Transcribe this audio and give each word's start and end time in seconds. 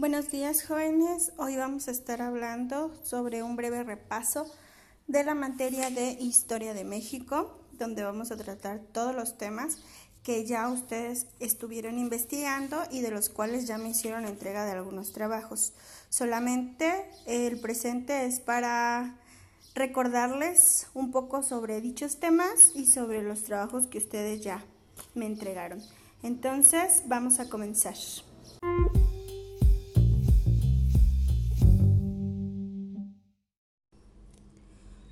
Buenos 0.00 0.30
días 0.30 0.64
jóvenes, 0.64 1.30
hoy 1.36 1.56
vamos 1.56 1.86
a 1.86 1.90
estar 1.90 2.22
hablando 2.22 2.90
sobre 3.04 3.42
un 3.42 3.54
breve 3.54 3.84
repaso 3.84 4.50
de 5.08 5.22
la 5.24 5.34
materia 5.34 5.90
de 5.90 6.12
Historia 6.12 6.72
de 6.72 6.84
México, 6.84 7.60
donde 7.72 8.02
vamos 8.02 8.30
a 8.30 8.38
tratar 8.38 8.80
todos 8.94 9.14
los 9.14 9.36
temas 9.36 9.76
que 10.22 10.46
ya 10.46 10.70
ustedes 10.70 11.26
estuvieron 11.38 11.98
investigando 11.98 12.82
y 12.90 13.02
de 13.02 13.10
los 13.10 13.28
cuales 13.28 13.66
ya 13.66 13.76
me 13.76 13.90
hicieron 13.90 14.24
entrega 14.24 14.64
de 14.64 14.72
algunos 14.72 15.12
trabajos. 15.12 15.74
Solamente 16.08 17.04
el 17.26 17.60
presente 17.60 18.24
es 18.24 18.40
para 18.40 19.18
recordarles 19.74 20.86
un 20.94 21.10
poco 21.10 21.42
sobre 21.42 21.82
dichos 21.82 22.18
temas 22.18 22.74
y 22.74 22.86
sobre 22.86 23.22
los 23.22 23.42
trabajos 23.42 23.86
que 23.86 23.98
ustedes 23.98 24.40
ya 24.40 24.64
me 25.14 25.26
entregaron. 25.26 25.82
Entonces, 26.22 27.02
vamos 27.04 27.38
a 27.38 27.50
comenzar. 27.50 27.96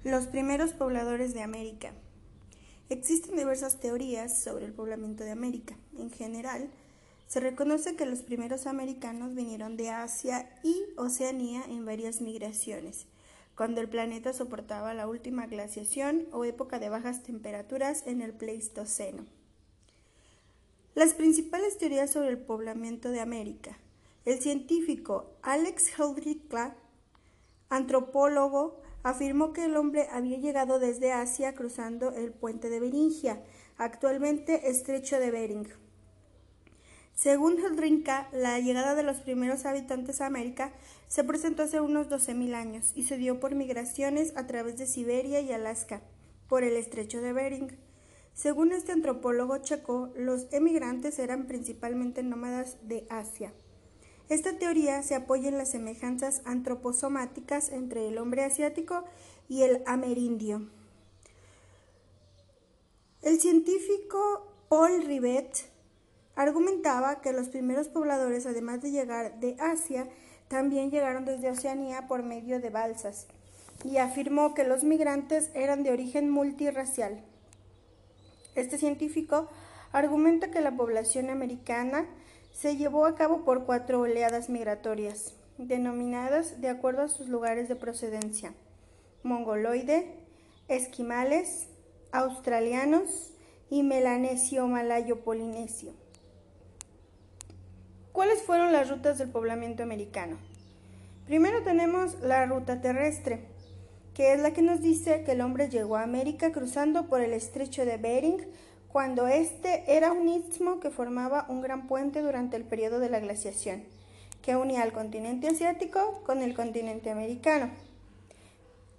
Los 0.08 0.26
primeros 0.26 0.72
pobladores 0.72 1.34
de 1.34 1.42
América. 1.42 1.92
Existen 2.88 3.36
diversas 3.36 3.78
teorías 3.78 4.42
sobre 4.42 4.64
el 4.64 4.72
poblamiento 4.72 5.22
de 5.22 5.32
América. 5.32 5.76
En 5.98 6.10
general, 6.10 6.70
se 7.26 7.40
reconoce 7.40 7.94
que 7.94 8.06
los 8.06 8.20
primeros 8.22 8.66
americanos 8.66 9.34
vinieron 9.34 9.76
de 9.76 9.90
Asia 9.90 10.48
y 10.62 10.74
Oceanía 10.96 11.62
en 11.68 11.84
varias 11.84 12.22
migraciones, 12.22 13.04
cuando 13.54 13.82
el 13.82 13.90
planeta 13.90 14.32
soportaba 14.32 14.94
la 14.94 15.06
última 15.06 15.46
glaciación 15.46 16.26
o 16.32 16.46
época 16.46 16.78
de 16.78 16.88
bajas 16.88 17.22
temperaturas 17.22 18.06
en 18.06 18.22
el 18.22 18.32
Pleistoceno. 18.32 19.26
Las 20.94 21.12
principales 21.12 21.76
teorías 21.76 22.10
sobre 22.10 22.30
el 22.30 22.38
poblamiento 22.38 23.10
de 23.10 23.20
América. 23.20 23.76
El 24.24 24.40
científico 24.40 25.34
Alex 25.42 25.98
Heldrich 25.98 26.40
antropólogo, 27.68 28.80
afirmó 29.08 29.52
que 29.52 29.64
el 29.64 29.76
hombre 29.76 30.06
había 30.10 30.38
llegado 30.38 30.78
desde 30.78 31.12
Asia 31.12 31.54
cruzando 31.54 32.12
el 32.12 32.30
puente 32.32 32.68
de 32.68 32.78
Beringia, 32.78 33.42
actualmente 33.78 34.68
estrecho 34.68 35.18
de 35.18 35.30
Bering. 35.30 35.68
Según 37.14 37.58
Heldrinka, 37.58 38.28
la 38.32 38.60
llegada 38.60 38.94
de 38.94 39.02
los 39.02 39.18
primeros 39.20 39.64
habitantes 39.64 40.20
a 40.20 40.26
América 40.26 40.72
se 41.08 41.24
presentó 41.24 41.62
hace 41.62 41.80
unos 41.80 42.08
12.000 42.08 42.54
años 42.54 42.92
y 42.94 43.04
se 43.04 43.16
dio 43.16 43.40
por 43.40 43.54
migraciones 43.54 44.36
a 44.36 44.46
través 44.46 44.76
de 44.76 44.86
Siberia 44.86 45.40
y 45.40 45.52
Alaska, 45.52 46.02
por 46.46 46.62
el 46.62 46.76
estrecho 46.76 47.20
de 47.22 47.32
Bering. 47.32 47.78
Según 48.34 48.72
este 48.72 48.92
antropólogo 48.92 49.58
checo, 49.58 50.12
los 50.16 50.52
emigrantes 50.52 51.18
eran 51.18 51.46
principalmente 51.46 52.22
nómadas 52.22 52.76
de 52.86 53.06
Asia. 53.08 53.52
Esta 54.28 54.58
teoría 54.58 55.02
se 55.02 55.14
apoya 55.14 55.48
en 55.48 55.56
las 55.56 55.70
semejanzas 55.70 56.42
antroposomáticas 56.44 57.70
entre 57.70 58.08
el 58.08 58.18
hombre 58.18 58.44
asiático 58.44 59.04
y 59.48 59.62
el 59.62 59.82
amerindio. 59.86 60.68
El 63.22 63.40
científico 63.40 64.52
Paul 64.68 65.02
Rivet 65.04 65.70
argumentaba 66.36 67.20
que 67.22 67.32
los 67.32 67.48
primeros 67.48 67.88
pobladores, 67.88 68.44
además 68.44 68.82
de 68.82 68.90
llegar 68.90 69.40
de 69.40 69.56
Asia, 69.58 70.08
también 70.48 70.90
llegaron 70.90 71.24
desde 71.24 71.50
Oceanía 71.50 72.06
por 72.06 72.22
medio 72.22 72.60
de 72.60 72.70
balsas 72.70 73.26
y 73.84 73.96
afirmó 73.96 74.54
que 74.54 74.64
los 74.64 74.84
migrantes 74.84 75.50
eran 75.54 75.82
de 75.82 75.90
origen 75.90 76.30
multirracial. 76.30 77.24
Este 78.54 78.76
científico 78.76 79.48
argumenta 79.92 80.50
que 80.50 80.60
la 80.60 80.76
población 80.76 81.30
americana 81.30 82.06
se 82.60 82.76
llevó 82.76 83.06
a 83.06 83.14
cabo 83.14 83.44
por 83.44 83.66
cuatro 83.66 84.00
oleadas 84.00 84.48
migratorias, 84.48 85.34
denominadas 85.58 86.60
de 86.60 86.68
acuerdo 86.68 87.02
a 87.02 87.08
sus 87.08 87.28
lugares 87.28 87.68
de 87.68 87.76
procedencia, 87.76 88.52
mongoloide, 89.22 90.16
esquimales, 90.66 91.68
australianos 92.10 93.32
y 93.70 93.84
melanesio-malayo-polinesio. 93.84 95.92
¿Cuáles 98.10 98.42
fueron 98.42 98.72
las 98.72 98.90
rutas 98.90 99.18
del 99.18 99.28
poblamiento 99.28 99.84
americano? 99.84 100.36
Primero 101.26 101.62
tenemos 101.62 102.20
la 102.22 102.44
ruta 102.46 102.80
terrestre, 102.80 103.38
que 104.14 104.32
es 104.32 104.40
la 104.40 104.52
que 104.52 104.62
nos 104.62 104.82
dice 104.82 105.22
que 105.22 105.30
el 105.32 105.42
hombre 105.42 105.68
llegó 105.68 105.94
a 105.94 106.02
América 106.02 106.50
cruzando 106.50 107.06
por 107.06 107.20
el 107.20 107.34
estrecho 107.34 107.84
de 107.84 107.98
Bering 107.98 108.48
cuando 108.92 109.26
este 109.28 109.84
era 109.96 110.12
un 110.12 110.28
istmo 110.28 110.80
que 110.80 110.90
formaba 110.90 111.46
un 111.48 111.60
gran 111.60 111.86
puente 111.86 112.22
durante 112.22 112.56
el 112.56 112.64
periodo 112.64 112.98
de 112.98 113.10
la 113.10 113.20
glaciación, 113.20 113.84
que 114.42 114.56
unía 114.56 114.82
al 114.82 114.92
continente 114.92 115.48
asiático 115.48 116.22
con 116.24 116.42
el 116.42 116.54
continente 116.54 117.10
americano. 117.10 117.70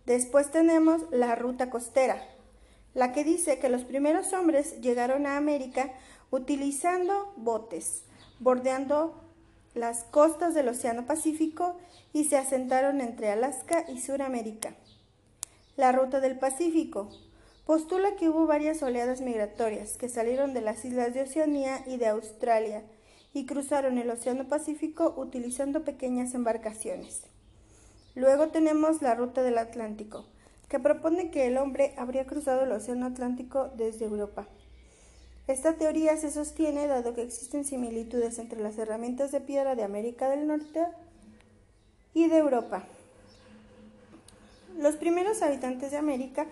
Después 0.06 0.52
tenemos 0.52 1.04
la 1.12 1.36
ruta 1.36 1.70
costera, 1.70 2.24
la 2.94 3.14
que 3.14 3.24
dice 3.24 3.60
que 3.60 3.70
los 3.70 3.84
primeros 3.84 4.34
hombres 4.34 4.80
llegaron 4.82 5.26
a 5.26 5.38
América 5.38 5.92
utilizando 6.32 7.34
botes, 7.38 8.04
bordeando 8.40 9.16
las 9.74 10.04
costas 10.04 10.54
del 10.54 10.68
Océano 10.68 11.06
Pacífico 11.06 11.78
y 12.14 12.26
se 12.26 12.38
asentaron 12.38 13.02
entre 13.02 13.32
Alaska 13.32 13.86
y 13.88 14.00
Sudamérica. 14.00 14.76
La 15.78 15.92
ruta 15.92 16.20
del 16.20 16.38
Pacífico, 16.38 17.10
postula 17.70 18.16
que 18.16 18.28
hubo 18.28 18.48
varias 18.48 18.82
oleadas 18.82 19.22
migratorias 19.22 19.96
que 19.96 20.10
salieron 20.10 20.56
de 20.56 20.62
las 20.62 20.84
islas 20.86 21.14
de 21.14 21.22
Oceanía 21.22 21.84
y 21.86 21.98
de 21.98 22.08
Australia 22.08 22.82
y 23.32 23.46
cruzaron 23.46 24.00
el 24.00 24.10
Océano 24.10 24.48
Pacífico 24.48 25.14
utilizando 25.16 25.84
pequeñas 25.84 26.34
embarcaciones. 26.34 27.28
Luego 28.16 28.48
tenemos 28.48 29.04
la 29.04 29.14
ruta 29.14 29.44
del 29.44 29.60
Atlántico, 29.60 30.26
que 30.68 30.80
propone 30.80 31.30
que 31.30 31.46
el 31.46 31.60
hombre 31.60 31.94
habría 31.96 32.26
cruzado 32.26 32.64
el 32.64 32.72
Océano 32.72 33.06
Atlántico 33.06 33.70
desde 33.78 34.06
Europa. 34.06 34.48
Esta 35.46 35.74
teoría 35.76 36.18
se 36.18 36.32
sostiene 36.32 36.88
dado 36.88 37.14
que 37.14 37.22
existen 37.22 37.66
similitudes 37.66 38.40
entre 38.40 38.62
las 38.62 38.80
herramientas 38.80 39.32
de 39.32 39.42
piedra 39.42 39.76
de 39.76 39.84
América 39.84 40.28
del 40.28 40.48
Norte 40.48 40.88
y 42.16 42.30
de 42.30 42.38
Europa. 42.38 42.88
Los 44.80 44.96
primeros 44.96 45.44
habitantes 45.44 45.92
de 45.92 45.98
América 45.98 46.48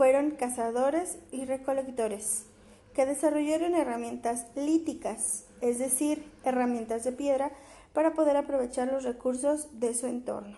fueron 0.00 0.30
cazadores 0.30 1.18
y 1.30 1.44
recolectores, 1.44 2.46
que 2.94 3.04
desarrollaron 3.04 3.74
herramientas 3.74 4.46
líticas, 4.56 5.44
es 5.60 5.78
decir, 5.78 6.24
herramientas 6.42 7.04
de 7.04 7.12
piedra, 7.12 7.50
para 7.92 8.14
poder 8.14 8.38
aprovechar 8.38 8.90
los 8.90 9.04
recursos 9.04 9.68
de 9.78 9.92
su 9.92 10.06
entorno. 10.06 10.56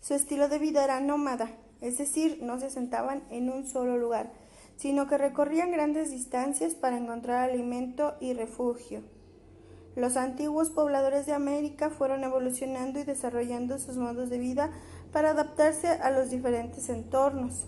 Su 0.00 0.14
estilo 0.14 0.48
de 0.48 0.60
vida 0.60 0.84
era 0.84 1.00
nómada, 1.00 1.50
es 1.80 1.98
decir, 1.98 2.38
no 2.40 2.60
se 2.60 2.70
sentaban 2.70 3.24
en 3.30 3.50
un 3.50 3.66
solo 3.66 3.98
lugar, 3.98 4.30
sino 4.76 5.08
que 5.08 5.18
recorrían 5.18 5.72
grandes 5.72 6.12
distancias 6.12 6.76
para 6.76 6.98
encontrar 6.98 7.50
alimento 7.50 8.14
y 8.20 8.32
refugio. 8.32 9.02
Los 9.96 10.16
antiguos 10.16 10.70
pobladores 10.70 11.26
de 11.26 11.32
América 11.32 11.90
fueron 11.90 12.22
evolucionando 12.22 13.00
y 13.00 13.02
desarrollando 13.02 13.80
sus 13.80 13.96
modos 13.96 14.30
de 14.30 14.38
vida 14.38 14.70
para 15.10 15.30
adaptarse 15.30 15.88
a 15.88 16.12
los 16.12 16.30
diferentes 16.30 16.88
entornos. 16.90 17.66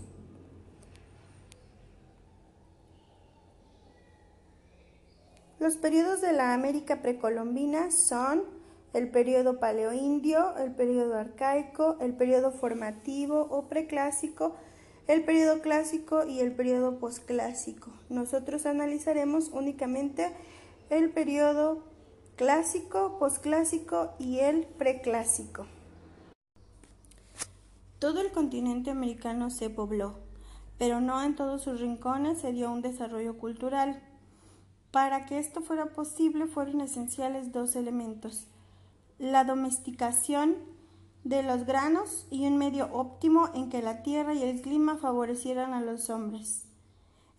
Los 5.60 5.76
periodos 5.76 6.20
de 6.20 6.32
la 6.32 6.54
América 6.54 7.02
precolombina 7.02 7.90
son 7.90 8.44
el 8.92 9.10
periodo 9.10 9.58
paleoindio, 9.58 10.56
el 10.56 10.72
periodo 10.72 11.16
arcaico, 11.16 11.96
el 12.00 12.14
periodo 12.14 12.52
formativo 12.52 13.48
o 13.50 13.68
preclásico, 13.68 14.54
el 15.08 15.24
periodo 15.24 15.60
clásico 15.60 16.24
y 16.24 16.40
el 16.40 16.52
periodo 16.52 17.00
posclásico. 17.00 17.90
Nosotros 18.08 18.66
analizaremos 18.66 19.48
únicamente 19.48 20.32
el 20.90 21.10
periodo 21.10 21.82
clásico, 22.36 23.18
posclásico 23.18 24.12
y 24.20 24.38
el 24.38 24.64
preclásico. 24.64 25.66
Todo 27.98 28.20
el 28.20 28.30
continente 28.30 28.90
americano 28.90 29.50
se 29.50 29.70
pobló, 29.70 30.14
pero 30.78 31.00
no 31.00 31.20
en 31.20 31.34
todos 31.34 31.62
sus 31.62 31.80
rincones 31.80 32.38
se 32.38 32.52
dio 32.52 32.70
un 32.70 32.80
desarrollo 32.80 33.36
cultural. 33.38 34.00
Para 34.90 35.26
que 35.26 35.38
esto 35.38 35.60
fuera 35.60 35.86
posible 35.86 36.46
fueron 36.46 36.80
esenciales 36.80 37.52
dos 37.52 37.76
elementos, 37.76 38.46
la 39.18 39.44
domesticación 39.44 40.56
de 41.24 41.42
los 41.42 41.66
granos 41.66 42.26
y 42.30 42.46
un 42.46 42.56
medio 42.56 42.88
óptimo 42.92 43.50
en 43.54 43.68
que 43.68 43.82
la 43.82 44.02
tierra 44.02 44.34
y 44.34 44.42
el 44.42 44.62
clima 44.62 44.96
favorecieran 44.96 45.74
a 45.74 45.82
los 45.82 46.08
hombres. 46.08 46.64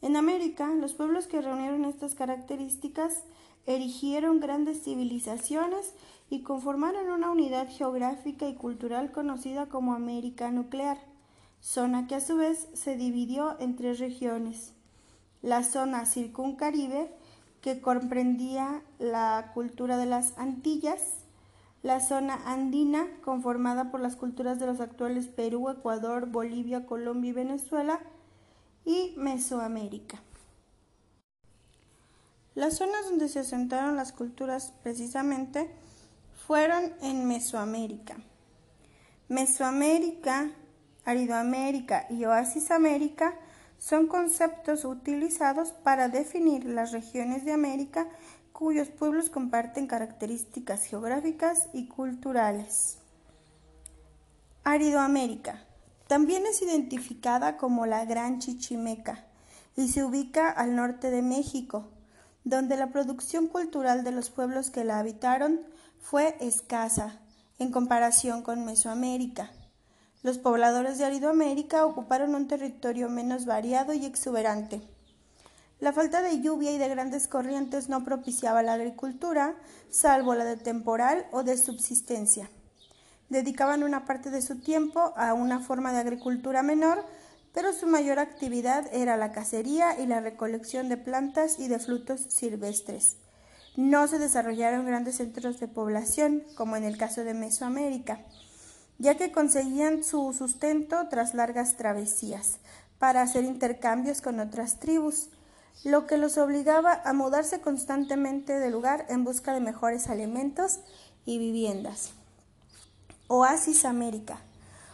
En 0.01 0.15
América, 0.15 0.69
los 0.75 0.93
pueblos 0.93 1.27
que 1.27 1.41
reunieron 1.41 1.85
estas 1.85 2.15
características 2.15 3.23
erigieron 3.65 4.39
grandes 4.39 4.83
civilizaciones 4.83 5.93
y 6.29 6.41
conformaron 6.43 7.09
una 7.09 7.31
unidad 7.31 7.67
geográfica 7.69 8.47
y 8.47 8.55
cultural 8.55 9.11
conocida 9.11 9.67
como 9.67 9.93
América 9.93 10.51
Nuclear, 10.51 10.99
zona 11.59 12.07
que 12.07 12.15
a 12.15 12.21
su 12.21 12.37
vez 12.37 12.67
se 12.73 12.95
dividió 12.95 13.59
en 13.59 13.75
tres 13.75 13.99
regiones. 13.99 14.73
La 15.41 15.63
zona 15.63 16.05
circuncaribe, 16.05 17.11
que 17.61 17.81
comprendía 17.81 18.81
la 18.99 19.51
cultura 19.53 19.97
de 19.97 20.05
las 20.05 20.37
Antillas, 20.37 21.01
la 21.81 21.99
zona 21.99 22.39
andina, 22.45 23.07
conformada 23.23 23.91
por 23.91 24.01
las 24.01 24.15
culturas 24.15 24.59
de 24.59 24.65
los 24.65 24.81
actuales 24.81 25.27
Perú, 25.27 25.69
Ecuador, 25.69 26.27
Bolivia, 26.27 26.85
Colombia 26.85 27.29
y 27.29 27.33
Venezuela, 27.33 27.99
y 28.85 29.13
Mesoamérica. 29.17 30.21
Las 32.55 32.77
zonas 32.77 33.05
donde 33.05 33.29
se 33.29 33.39
asentaron 33.39 33.95
las 33.95 34.11
culturas 34.11 34.73
precisamente 34.83 35.69
fueron 36.47 36.91
en 37.01 37.27
Mesoamérica. 37.27 38.17
Mesoamérica, 39.29 40.51
Aridoamérica 41.05 42.07
y 42.09 42.25
Oasis 42.25 42.71
América 42.71 43.35
son 43.79 44.07
conceptos 44.07 44.85
utilizados 44.85 45.71
para 45.71 46.09
definir 46.09 46.65
las 46.65 46.91
regiones 46.91 47.45
de 47.45 47.53
América 47.53 48.07
cuyos 48.51 48.89
pueblos 48.89 49.29
comparten 49.29 49.87
características 49.87 50.83
geográficas 50.83 51.69
y 51.73 51.87
culturales. 51.87 52.97
Aridoamérica 54.65 55.63
también 56.07 56.45
es 56.45 56.61
identificada 56.61 57.55
como 57.55 57.85
la 57.85 58.03
Gran 58.03 58.39
Chichimeca 58.39 59.25
y 59.77 59.87
se 59.87 60.03
ubica 60.03 60.49
al 60.49 60.75
norte 60.75 61.09
de 61.09 61.21
México, 61.21 61.87
donde 62.43 62.75
la 62.75 62.87
producción 62.87 63.47
cultural 63.47 64.03
de 64.03 64.11
los 64.11 64.29
pueblos 64.29 64.71
que 64.71 64.83
la 64.83 64.99
habitaron 64.99 65.61
fue 66.01 66.35
escasa 66.41 67.19
en 67.59 67.71
comparación 67.71 68.41
con 68.41 68.65
Mesoamérica. 68.65 69.51
Los 70.21 70.37
pobladores 70.37 70.97
de 70.97 71.05
Aridoamérica 71.05 71.85
ocuparon 71.85 72.35
un 72.35 72.49
territorio 72.49 73.07
menos 73.07 73.45
variado 73.45 73.93
y 73.93 74.05
exuberante. 74.05 74.81
La 75.79 75.93
falta 75.93 76.21
de 76.21 76.41
lluvia 76.41 76.73
y 76.73 76.77
de 76.77 76.89
grandes 76.89 77.29
corrientes 77.29 77.87
no 77.87 78.03
propiciaba 78.03 78.61
la 78.61 78.73
agricultura, 78.73 79.55
salvo 79.89 80.35
la 80.35 80.43
de 80.43 80.57
temporal 80.57 81.25
o 81.31 81.43
de 81.43 81.57
subsistencia. 81.57 82.49
Dedicaban 83.29 83.83
una 83.83 84.03
parte 84.03 84.29
de 84.29 84.41
su 84.41 84.59
tiempo 84.59 85.13
a 85.15 85.33
una 85.33 85.61
forma 85.61 85.93
de 85.93 85.99
agricultura 85.99 86.63
menor, 86.63 87.05
pero 87.53 87.71
su 87.71 87.87
mayor 87.87 88.19
actividad 88.19 88.93
era 88.93 89.15
la 89.15 89.31
cacería 89.31 89.97
y 90.01 90.05
la 90.05 90.19
recolección 90.19 90.89
de 90.89 90.97
plantas 90.97 91.59
y 91.59 91.69
de 91.69 91.79
frutos 91.79 92.25
silvestres. 92.27 93.15
No 93.77 94.05
se 94.09 94.19
desarrollaron 94.19 94.85
grandes 94.85 95.15
centros 95.15 95.61
de 95.61 95.69
población, 95.69 96.43
como 96.55 96.75
en 96.75 96.83
el 96.83 96.97
caso 96.97 97.23
de 97.23 97.33
Mesoamérica, 97.33 98.19
ya 98.99 99.15
que 99.15 99.31
conseguían 99.31 100.03
su 100.03 100.33
sustento 100.33 101.07
tras 101.09 101.33
largas 101.33 101.77
travesías, 101.77 102.59
para 102.99 103.21
hacer 103.21 103.45
intercambios 103.45 104.21
con 104.21 104.39
otras 104.39 104.79
tribus 104.79 105.29
lo 105.83 106.05
que 106.05 106.17
los 106.17 106.37
obligaba 106.37 107.01
a 107.05 107.13
mudarse 107.13 107.61
constantemente 107.61 108.59
de 108.59 108.69
lugar 108.69 109.05
en 109.09 109.23
busca 109.23 109.53
de 109.53 109.61
mejores 109.61 110.09
alimentos 110.09 110.79
y 111.25 111.37
viviendas. 111.37 112.11
Oasis 113.27 113.85
América. 113.85 114.41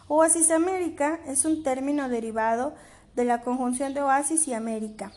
Oasis 0.08 0.52
América 0.52 1.20
es 1.26 1.46
un 1.46 1.64
término 1.64 2.08
derivado 2.08 2.76
de 3.16 3.26
la 3.26 3.42
conjunción 3.42 3.94
de 3.96 4.04
oasis 4.04 4.48
y 4.48 4.54
América. 4.54 5.12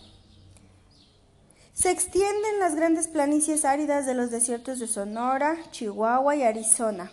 Se 1.75 1.91
extiende 1.91 2.49
en 2.55 2.61
las 2.61 2.75
grandes 2.75 3.07
planicies 3.07 3.65
áridas 3.65 4.07
de 4.07 4.15
los 4.15 4.31
desiertos 4.31 4.79
de 4.79 4.89
Sonora, 4.89 5.57
Chihuahua 5.71 6.35
y 6.37 6.43
Arizona. 6.43 7.13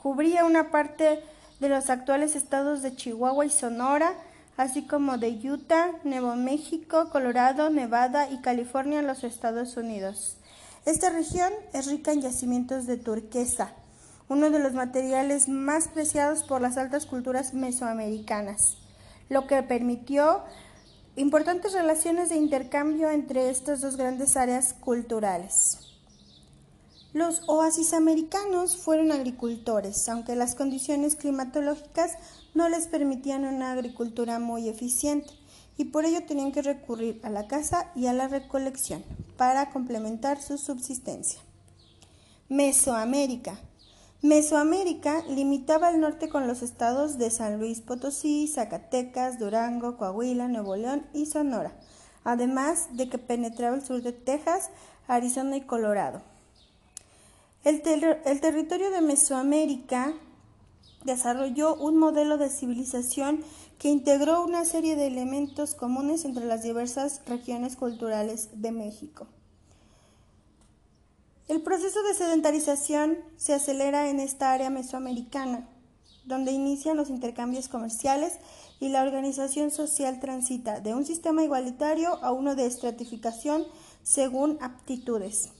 Cubría 0.00 0.46
una 0.46 0.70
parte 0.70 1.22
de 1.60 1.68
los 1.68 1.90
actuales 1.90 2.34
estados 2.34 2.80
de 2.80 2.96
Chihuahua 2.96 3.44
y 3.44 3.50
Sonora, 3.50 4.14
así 4.56 4.86
como 4.86 5.18
de 5.18 5.28
Utah, 5.28 5.90
Nuevo 6.04 6.36
México, 6.36 7.10
Colorado, 7.10 7.68
Nevada 7.68 8.30
y 8.30 8.40
California 8.40 9.00
en 9.00 9.06
los 9.06 9.24
Estados 9.24 9.76
Unidos. 9.76 10.38
Esta 10.86 11.10
región 11.10 11.52
es 11.74 11.86
rica 11.86 12.12
en 12.12 12.22
yacimientos 12.22 12.86
de 12.86 12.96
turquesa, 12.96 13.74
uno 14.30 14.48
de 14.48 14.60
los 14.60 14.72
materiales 14.72 15.50
más 15.50 15.88
preciados 15.88 16.44
por 16.44 16.62
las 16.62 16.78
altas 16.78 17.04
culturas 17.04 17.52
mesoamericanas, 17.52 18.78
lo 19.28 19.46
que 19.46 19.62
permitió 19.62 20.44
importantes 21.16 21.74
relaciones 21.74 22.30
de 22.30 22.36
intercambio 22.36 23.10
entre 23.10 23.50
estas 23.50 23.82
dos 23.82 23.98
grandes 23.98 24.38
áreas 24.38 24.72
culturales. 24.72 25.89
Los 27.12 27.42
oasis 27.48 27.92
americanos 27.92 28.76
fueron 28.76 29.10
agricultores, 29.10 30.08
aunque 30.08 30.36
las 30.36 30.54
condiciones 30.54 31.16
climatológicas 31.16 32.12
no 32.54 32.68
les 32.68 32.86
permitían 32.86 33.44
una 33.46 33.72
agricultura 33.72 34.38
muy 34.38 34.68
eficiente 34.68 35.28
y 35.76 35.86
por 35.86 36.04
ello 36.04 36.24
tenían 36.24 36.52
que 36.52 36.62
recurrir 36.62 37.20
a 37.24 37.30
la 37.30 37.48
caza 37.48 37.90
y 37.96 38.06
a 38.06 38.12
la 38.12 38.28
recolección 38.28 39.02
para 39.36 39.70
complementar 39.70 40.40
su 40.40 40.56
subsistencia. 40.56 41.40
Mesoamérica. 42.48 43.58
Mesoamérica 44.22 45.24
limitaba 45.26 45.88
al 45.88 45.98
norte 45.98 46.28
con 46.28 46.46
los 46.46 46.62
estados 46.62 47.18
de 47.18 47.30
San 47.30 47.58
Luis 47.58 47.80
Potosí, 47.80 48.46
Zacatecas, 48.46 49.40
Durango, 49.40 49.96
Coahuila, 49.96 50.46
Nuevo 50.46 50.76
León 50.76 51.04
y 51.12 51.26
Sonora, 51.26 51.72
además 52.22 52.88
de 52.92 53.08
que 53.08 53.18
penetraba 53.18 53.74
el 53.74 53.84
sur 53.84 54.00
de 54.00 54.12
Texas, 54.12 54.70
Arizona 55.08 55.56
y 55.56 55.62
Colorado. 55.62 56.22
El, 57.62 57.82
territorio 57.82 58.90
de 58.90 59.02
Mesoamérica 59.02 60.14
desarrolló 61.04 61.76
un 61.76 61.98
modelo 61.98 62.38
de 62.38 62.48
civilización 62.48 63.44
que 63.78 63.90
integró 63.90 64.42
una 64.42 64.64
serie 64.64 64.96
de 64.96 65.06
elementos 65.06 65.74
comunes 65.74 66.24
entre 66.24 66.46
las 66.46 66.62
diversas 66.62 67.20
regiones 67.26 67.76
culturales 67.76 68.48
de 68.54 68.72
México. 68.72 69.26
El 71.48 71.60
proceso 71.60 72.02
de 72.02 72.14
sedentarización 72.14 73.18
se 73.36 73.52
acelera 73.52 74.08
en 74.08 74.20
esta 74.20 74.52
área 74.52 74.70
mesoamericana, 74.70 75.68
donde 76.24 76.52
inician 76.52 76.96
los 76.96 77.10
intercambios 77.10 77.68
comerciales 77.68 78.38
y 78.78 78.88
la 78.88 79.02
organización 79.02 79.70
social 79.70 80.18
transita 80.18 80.80
de 80.80 80.94
un 80.94 81.04
sistema 81.04 81.44
igualitario 81.44 82.24
a 82.24 82.32
uno 82.32 82.54
de 82.54 82.64
estratificación 82.64 83.66
según 84.02 84.56
aptitudes. 84.62 85.50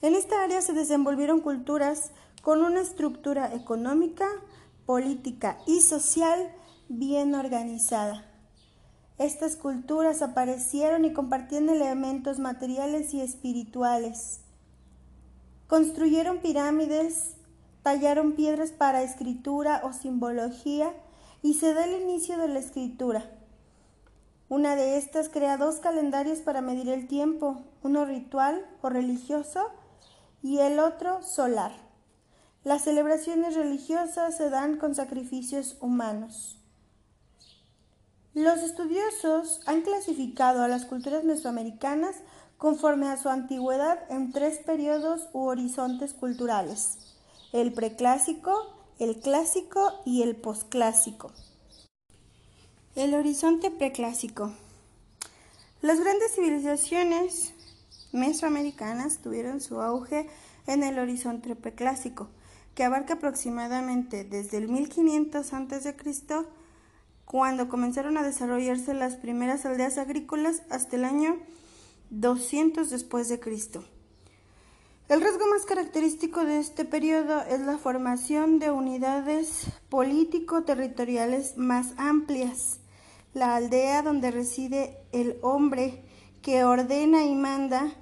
En 0.00 0.14
esta 0.14 0.44
área 0.44 0.62
se 0.62 0.72
desenvolvieron 0.74 1.40
culturas 1.40 2.12
con 2.42 2.62
una 2.62 2.80
estructura 2.80 3.52
económica, 3.52 4.28
política 4.86 5.58
y 5.66 5.80
social 5.80 6.52
bien 6.88 7.34
organizada. 7.34 8.24
Estas 9.18 9.56
culturas 9.56 10.22
aparecieron 10.22 11.04
y 11.04 11.12
compartían 11.12 11.68
elementos 11.68 12.38
materiales 12.38 13.12
y 13.12 13.20
espirituales. 13.20 14.40
Construyeron 15.66 16.38
pirámides, 16.38 17.34
tallaron 17.82 18.34
piedras 18.34 18.70
para 18.70 19.02
escritura 19.02 19.80
o 19.82 19.92
simbología 19.92 20.94
y 21.42 21.54
se 21.54 21.74
da 21.74 21.84
el 21.84 22.00
inicio 22.00 22.38
de 22.38 22.46
la 22.46 22.60
escritura. 22.60 23.28
Una 24.48 24.76
de 24.76 24.96
estas 24.96 25.28
crea 25.28 25.56
dos 25.56 25.80
calendarios 25.80 26.38
para 26.38 26.60
medir 26.60 26.88
el 26.88 27.08
tiempo, 27.08 27.64
uno 27.82 28.04
ritual 28.04 28.64
o 28.80 28.88
religioso 28.88 29.66
y 30.42 30.58
el 30.58 30.78
otro 30.78 31.22
solar. 31.22 31.72
Las 32.64 32.82
celebraciones 32.82 33.54
religiosas 33.54 34.36
se 34.36 34.50
dan 34.50 34.76
con 34.76 34.94
sacrificios 34.94 35.76
humanos. 35.80 36.58
Los 38.34 38.60
estudiosos 38.60 39.60
han 39.66 39.82
clasificado 39.82 40.62
a 40.62 40.68
las 40.68 40.84
culturas 40.84 41.24
mesoamericanas 41.24 42.16
conforme 42.56 43.08
a 43.08 43.16
su 43.16 43.28
antigüedad 43.28 43.98
en 44.10 44.32
tres 44.32 44.58
periodos 44.58 45.28
u 45.32 45.46
horizontes 45.46 46.12
culturales, 46.12 46.98
el 47.52 47.72
preclásico, 47.72 48.52
el 48.98 49.20
clásico 49.20 50.02
y 50.04 50.22
el 50.22 50.36
posclásico. 50.36 51.32
El 52.96 53.14
horizonte 53.14 53.70
preclásico. 53.70 54.52
Las 55.80 56.00
grandes 56.00 56.34
civilizaciones 56.34 57.54
mesoamericanas 58.12 59.18
tuvieron 59.18 59.60
su 59.60 59.80
auge 59.80 60.28
en 60.66 60.82
el 60.82 60.98
horizonte 60.98 61.54
preclásico, 61.56 62.28
que 62.74 62.84
abarca 62.84 63.14
aproximadamente 63.14 64.24
desde 64.24 64.58
el 64.58 64.68
1500 64.68 65.52
a.C., 65.52 65.96
cuando 67.24 67.68
comenzaron 67.68 68.16
a 68.16 68.22
desarrollarse 68.22 68.94
las 68.94 69.16
primeras 69.16 69.66
aldeas 69.66 69.98
agrícolas, 69.98 70.62
hasta 70.70 70.96
el 70.96 71.04
año 71.04 71.38
200 72.10 72.88
después 72.88 73.28
de 73.28 73.38
Cristo. 73.38 73.84
El 75.08 75.22
rasgo 75.22 75.46
más 75.48 75.64
característico 75.64 76.44
de 76.44 76.58
este 76.58 76.84
periodo 76.84 77.40
es 77.42 77.60
la 77.60 77.78
formación 77.78 78.58
de 78.58 78.70
unidades 78.70 79.66
político-territoriales 79.88 81.56
más 81.56 81.94
amplias. 81.96 82.80
La 83.32 83.56
aldea 83.56 84.02
donde 84.02 84.30
reside 84.30 84.98
el 85.12 85.38
hombre 85.42 86.02
que 86.42 86.64
ordena 86.64 87.24
y 87.24 87.34
manda, 87.34 87.92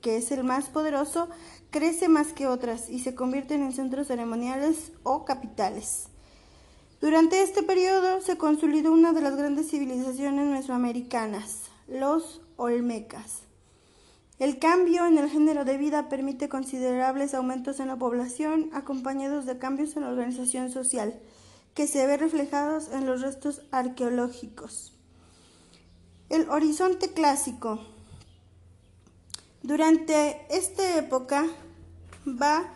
que 0.00 0.16
es 0.16 0.30
el 0.32 0.44
más 0.44 0.68
poderoso, 0.68 1.28
crece 1.70 2.08
más 2.08 2.32
que 2.32 2.46
otras 2.46 2.88
y 2.88 3.00
se 3.00 3.14
convierten 3.14 3.62
en 3.62 3.72
centros 3.72 4.08
ceremoniales 4.08 4.92
o 5.02 5.24
capitales. 5.24 6.08
Durante 7.00 7.42
este 7.42 7.62
periodo 7.62 8.22
se 8.22 8.38
consolidó 8.38 8.92
una 8.92 9.12
de 9.12 9.20
las 9.20 9.36
grandes 9.36 9.70
civilizaciones 9.70 10.46
mesoamericanas, 10.46 11.64
los 11.88 12.40
Olmecas. 12.56 13.42
El 14.38 14.58
cambio 14.58 15.06
en 15.06 15.18
el 15.18 15.28
género 15.28 15.64
de 15.64 15.76
vida 15.76 16.08
permite 16.08 16.48
considerables 16.48 17.34
aumentos 17.34 17.80
en 17.80 17.88
la 17.88 17.96
población, 17.96 18.70
acompañados 18.72 19.44
de 19.44 19.58
cambios 19.58 19.96
en 19.96 20.02
la 20.02 20.08
organización 20.08 20.70
social, 20.70 21.20
que 21.74 21.86
se 21.86 22.06
ven 22.06 22.20
reflejados 22.20 22.88
en 22.92 23.06
los 23.06 23.20
restos 23.20 23.62
arqueológicos. 23.70 24.95
El 26.28 26.50
horizonte 26.50 27.12
clásico. 27.12 27.78
Durante 29.62 30.44
esta 30.50 30.98
época 30.98 31.46
va 32.26 32.72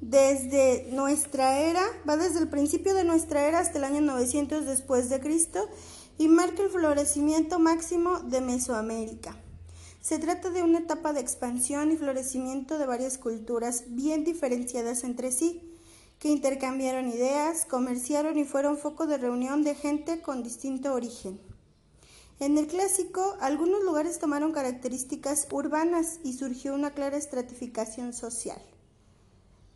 desde 0.00 0.86
nuestra 0.92 1.58
era, 1.58 1.82
va 2.08 2.16
desde 2.16 2.38
el 2.38 2.48
principio 2.48 2.94
de 2.94 3.02
nuestra 3.02 3.48
era 3.48 3.58
hasta 3.58 3.78
el 3.78 3.84
año 3.84 4.00
900 4.00 4.64
después 4.64 5.10
de 5.10 5.18
Cristo 5.18 5.68
y 6.18 6.28
marca 6.28 6.62
el 6.62 6.70
florecimiento 6.70 7.58
máximo 7.58 8.20
de 8.20 8.40
Mesoamérica. 8.40 9.36
Se 10.00 10.20
trata 10.20 10.50
de 10.50 10.62
una 10.62 10.78
etapa 10.78 11.12
de 11.12 11.20
expansión 11.20 11.90
y 11.90 11.96
florecimiento 11.96 12.78
de 12.78 12.86
varias 12.86 13.18
culturas 13.18 13.86
bien 13.88 14.22
diferenciadas 14.22 15.02
entre 15.02 15.32
sí, 15.32 15.60
que 16.20 16.28
intercambiaron 16.28 17.08
ideas, 17.08 17.64
comerciaron 17.64 18.38
y 18.38 18.44
fueron 18.44 18.78
foco 18.78 19.08
de 19.08 19.18
reunión 19.18 19.64
de 19.64 19.74
gente 19.74 20.22
con 20.22 20.44
distinto 20.44 20.94
origen. 20.94 21.40
En 22.40 22.58
el 22.58 22.66
clásico, 22.66 23.36
algunos 23.40 23.82
lugares 23.84 24.18
tomaron 24.18 24.52
características 24.52 25.46
urbanas 25.52 26.18
y 26.24 26.32
surgió 26.32 26.74
una 26.74 26.90
clara 26.90 27.16
estratificación 27.16 28.12
social. 28.12 28.60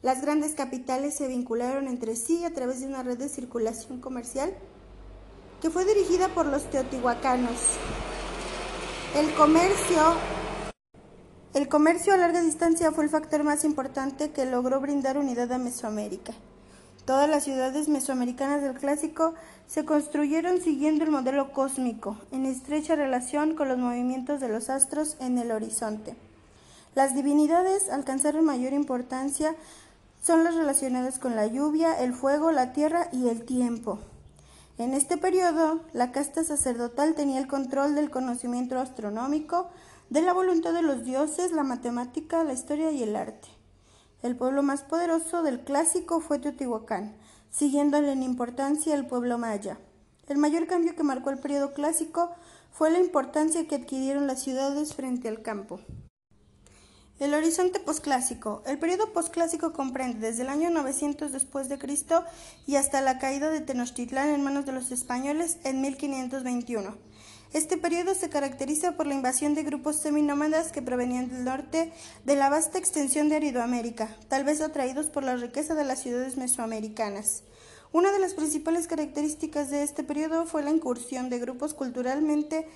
Las 0.03 0.23
grandes 0.23 0.55
capitales 0.55 1.15
se 1.15 1.29
vincularon 1.29 1.87
entre 1.87 2.17
sí 2.17 2.45
a 2.45 2.53
través 2.53 2.81
de 2.81 2.87
una 2.87 3.03
red 3.03 3.19
de 3.19 3.29
circulación 3.29 4.01
comercial 4.01 4.55
que 5.61 5.71
fue 5.71 5.85
dirigida 5.85 6.29
por 6.29 6.47
los 6.47 6.69
teotihuacanos. 6.71 7.59
El 9.17 9.33
comercio 9.35 10.17
el 11.55 11.69
comercio 11.69 12.13
a 12.13 12.17
larga 12.17 12.43
distancia 12.43 12.93
fue 12.93 13.05
el 13.05 13.11
factor 13.11 13.43
más 13.43 13.65
importante 13.65 14.31
que 14.31 14.45
logró 14.45 14.81
brindar 14.81 15.17
unidad 15.17 15.51
a 15.51 15.59
Mesoamérica. 15.59 16.35
Todas 17.09 17.27
las 17.27 17.45
ciudades 17.45 17.89
mesoamericanas 17.89 18.61
del 18.61 18.75
clásico 18.75 19.33
se 19.67 19.87
construyeron 19.87 20.61
siguiendo 20.61 21.05
el 21.05 21.11
modelo 21.11 21.55
cósmico, 21.55 22.19
en 22.33 22.45
estrecha 22.45 22.97
relación 22.97 23.55
con 23.55 23.67
los 23.69 23.79
movimientos 23.79 24.41
de 24.41 24.49
los 24.51 24.69
astros 24.69 25.17
en 25.19 25.39
el 25.39 25.51
horizonte. 25.51 26.17
Las 26.95 27.15
divinidades 27.15 27.89
alcanzaron 27.89 28.45
mayor 28.45 28.75
importancia 28.75 29.57
son 30.23 30.45
las 30.45 30.55
relacionadas 30.55 31.19
con 31.19 31.35
la 31.35 31.47
lluvia, 31.47 31.99
el 31.99 32.13
fuego, 32.13 32.53
la 32.53 32.75
tierra 32.75 33.09
y 33.11 33.31
el 33.31 33.47
tiempo. 33.47 34.01
En 34.77 34.93
este 34.93 35.17
periodo, 35.17 35.81
la 35.95 36.13
casta 36.13 36.45
sacerdotal 36.45 37.15
tenía 37.15 37.39
el 37.39 37.49
control 37.49 37.95
del 37.95 38.11
conocimiento 38.11 38.79
astronómico, 38.79 39.71
de 40.11 40.21
la 40.21 40.35
voluntad 40.35 40.75
de 40.75 40.83
los 40.83 41.07
dioses, 41.07 41.53
la 41.53 41.63
matemática, 41.63 42.45
la 42.45 42.53
historia 42.53 42.91
y 42.91 43.03
el 43.03 43.17
arte. 43.17 43.58
El 44.21 44.35
pueblo 44.35 44.65
más 44.65 44.83
poderoso 44.83 45.45
del 45.45 45.61
clásico 45.61 46.21
fue 46.21 46.41
Teotihuacán, 46.41 47.15
siguiéndole 47.51 48.11
en 48.11 48.25
importancia 48.25 48.97
el 48.97 49.07
pueblo 49.07 49.39
maya. 49.39 49.79
El 50.27 50.39
mayor 50.39 50.67
cambio 50.67 50.97
que 50.97 51.05
marcó 51.05 51.31
el 51.31 51.39
periodo 51.39 51.73
clásico 51.73 52.31
fue 52.73 52.91
la 52.91 52.99
importancia 52.99 53.69
que 53.69 53.77
adquirieron 53.77 54.27
las 54.27 54.43
ciudades 54.43 54.95
frente 54.95 55.29
al 55.29 55.43
campo. 55.43 55.79
El 57.21 57.33
horizonte 57.33 57.79
posclásico. 57.79 58.63
El 58.67 58.79
periodo 58.79 59.13
posclásico 59.13 59.73
comprende 59.73 60.29
desde 60.29 60.43
el 60.43 60.49
año 60.49 60.71
900 60.71 61.31
después 61.31 61.69
de 61.69 61.79
Cristo 61.79 62.25
y 62.67 62.75
hasta 62.75 63.01
la 63.01 63.19
caída 63.19 63.51
de 63.51 63.61
Tenochtitlán 63.61 64.31
en 64.31 64.43
manos 64.43 64.67
de 64.67 64.73
los 64.73 64.91
españoles 64.91 65.59
en 65.63 65.81
1521. 65.81 66.97
Este 67.55 67.79
periodo 67.79 68.15
se 68.15 68.29
caracteriza 68.29 68.93
por 68.93 69.07
la 69.07 69.15
invasión 69.15 69.55
de 69.55 69.63
grupos 69.63 69.97
seminómadas 69.97 70.71
que 70.71 70.83
provenían 70.83 71.31
del 71.31 71.45
norte 71.45 71.93
de 72.25 72.37
la 72.37 72.51
vasta 72.51 72.77
extensión 72.79 73.31
de 73.31 73.37
Aridoamérica, 73.37 74.15
tal 74.29 74.45
vez 74.45 74.61
atraídos 74.61 75.07
por 75.07 75.25
la 75.25 75.35
riqueza 75.35 75.75
de 75.75 75.85
las 75.85 76.01
ciudades 76.01 76.37
mesoamericanas. 76.37 77.45
Una 77.91 78.13
de 78.13 78.19
las 78.19 78.35
principales 78.35 78.87
características 78.87 79.71
de 79.71 79.83
este 79.83 80.05
periodo 80.05 80.45
fue 80.45 80.63
la 80.63 80.71
incursión 80.71 81.31
de 81.31 81.39
grupos 81.39 81.73
culturalmente 81.73 82.69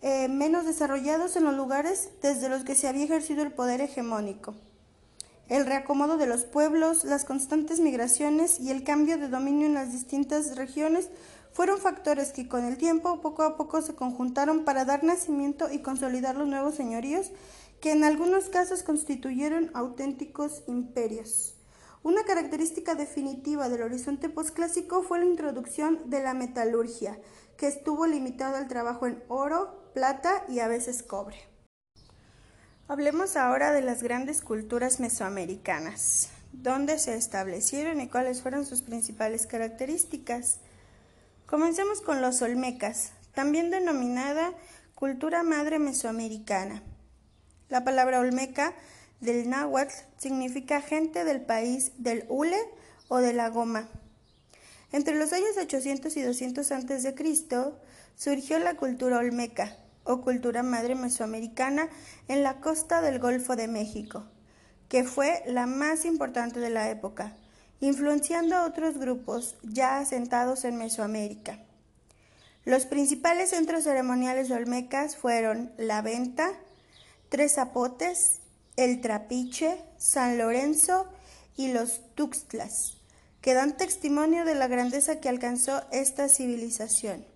eh, 0.00 0.28
menos 0.28 0.64
desarrollados 0.64 1.36
en 1.36 1.44
los 1.44 1.54
lugares 1.54 2.08
desde 2.22 2.48
los 2.48 2.64
que 2.64 2.74
se 2.74 2.88
había 2.88 3.04
ejercido 3.04 3.42
el 3.42 3.52
poder 3.52 3.82
hegemónico. 3.82 4.54
El 5.50 5.66
reacomodo 5.66 6.16
de 6.16 6.26
los 6.26 6.44
pueblos, 6.44 7.04
las 7.04 7.26
constantes 7.26 7.78
migraciones 7.78 8.58
y 8.58 8.70
el 8.70 8.84
cambio 8.84 9.18
de 9.18 9.28
dominio 9.28 9.66
en 9.66 9.74
las 9.74 9.92
distintas 9.92 10.56
regiones 10.56 11.10
fueron 11.54 11.78
factores 11.78 12.32
que 12.32 12.48
con 12.48 12.64
el 12.64 12.76
tiempo 12.76 13.20
poco 13.20 13.44
a 13.44 13.56
poco 13.56 13.80
se 13.80 13.94
conjuntaron 13.94 14.64
para 14.64 14.84
dar 14.84 15.04
nacimiento 15.04 15.70
y 15.70 15.78
consolidar 15.78 16.36
los 16.36 16.48
nuevos 16.48 16.74
señoríos 16.74 17.30
que 17.80 17.92
en 17.92 18.02
algunos 18.02 18.48
casos 18.48 18.82
constituyeron 18.82 19.70
auténticos 19.72 20.64
imperios. 20.66 21.54
Una 22.02 22.24
característica 22.24 22.96
definitiva 22.96 23.68
del 23.68 23.82
horizonte 23.82 24.28
posclásico 24.28 25.02
fue 25.04 25.20
la 25.20 25.26
introducción 25.26 26.10
de 26.10 26.24
la 26.24 26.34
metalurgia, 26.34 27.20
que 27.56 27.68
estuvo 27.68 28.06
limitado 28.06 28.56
al 28.56 28.66
trabajo 28.66 29.06
en 29.06 29.22
oro, 29.28 29.92
plata 29.94 30.44
y 30.48 30.58
a 30.58 30.66
veces 30.66 31.04
cobre. 31.04 31.36
Hablemos 32.88 33.36
ahora 33.36 33.72
de 33.72 33.80
las 33.80 34.02
grandes 34.02 34.42
culturas 34.42 34.98
mesoamericanas, 34.98 36.30
dónde 36.52 36.98
se 36.98 37.14
establecieron 37.14 38.00
y 38.00 38.08
cuáles 38.08 38.42
fueron 38.42 38.66
sus 38.66 38.82
principales 38.82 39.46
características. 39.46 40.58
Comencemos 41.54 42.00
con 42.00 42.20
los 42.20 42.42
olmecas, 42.42 43.12
también 43.32 43.70
denominada 43.70 44.52
cultura 44.96 45.44
madre 45.44 45.78
mesoamericana. 45.78 46.82
La 47.68 47.84
palabra 47.84 48.18
olmeca 48.18 48.74
del 49.20 49.48
náhuatl 49.48 49.94
significa 50.16 50.80
gente 50.80 51.22
del 51.22 51.42
país 51.42 51.92
del 51.96 52.24
hule 52.28 52.58
o 53.06 53.18
de 53.18 53.34
la 53.34 53.50
goma. 53.50 53.88
Entre 54.90 55.14
los 55.14 55.32
años 55.32 55.56
800 55.56 56.16
y 56.16 56.22
200 56.22 56.72
a.C. 56.72 57.14
surgió 58.16 58.58
la 58.58 58.74
cultura 58.74 59.18
olmeca, 59.18 59.76
o 60.02 60.22
cultura 60.22 60.64
madre 60.64 60.96
mesoamericana 60.96 61.88
en 62.26 62.42
la 62.42 62.60
costa 62.60 63.00
del 63.00 63.20
Golfo 63.20 63.54
de 63.54 63.68
México, 63.68 64.24
que 64.88 65.04
fue 65.04 65.44
la 65.46 65.66
más 65.66 66.04
importante 66.04 66.58
de 66.58 66.70
la 66.70 66.90
época, 66.90 67.36
influenciando 67.84 68.56
a 68.56 68.64
otros 68.64 68.96
grupos 68.98 69.56
ya 69.62 69.98
asentados 69.98 70.64
en 70.64 70.76
Mesoamérica. 70.76 71.58
Los 72.64 72.86
principales 72.86 73.50
centros 73.50 73.84
ceremoniales 73.84 74.50
olmecas 74.50 75.16
fueron 75.16 75.70
La 75.76 76.00
Venta, 76.00 76.50
Tres 77.28 77.56
Zapotes, 77.56 78.40
El 78.76 79.02
Trapiche, 79.02 79.76
San 79.98 80.38
Lorenzo 80.38 81.06
y 81.56 81.72
los 81.72 82.00
Tuxtlas, 82.14 82.96
que 83.42 83.52
dan 83.52 83.76
testimonio 83.76 84.46
de 84.46 84.54
la 84.54 84.66
grandeza 84.66 85.20
que 85.20 85.28
alcanzó 85.28 85.82
esta 85.92 86.30
civilización. 86.30 87.26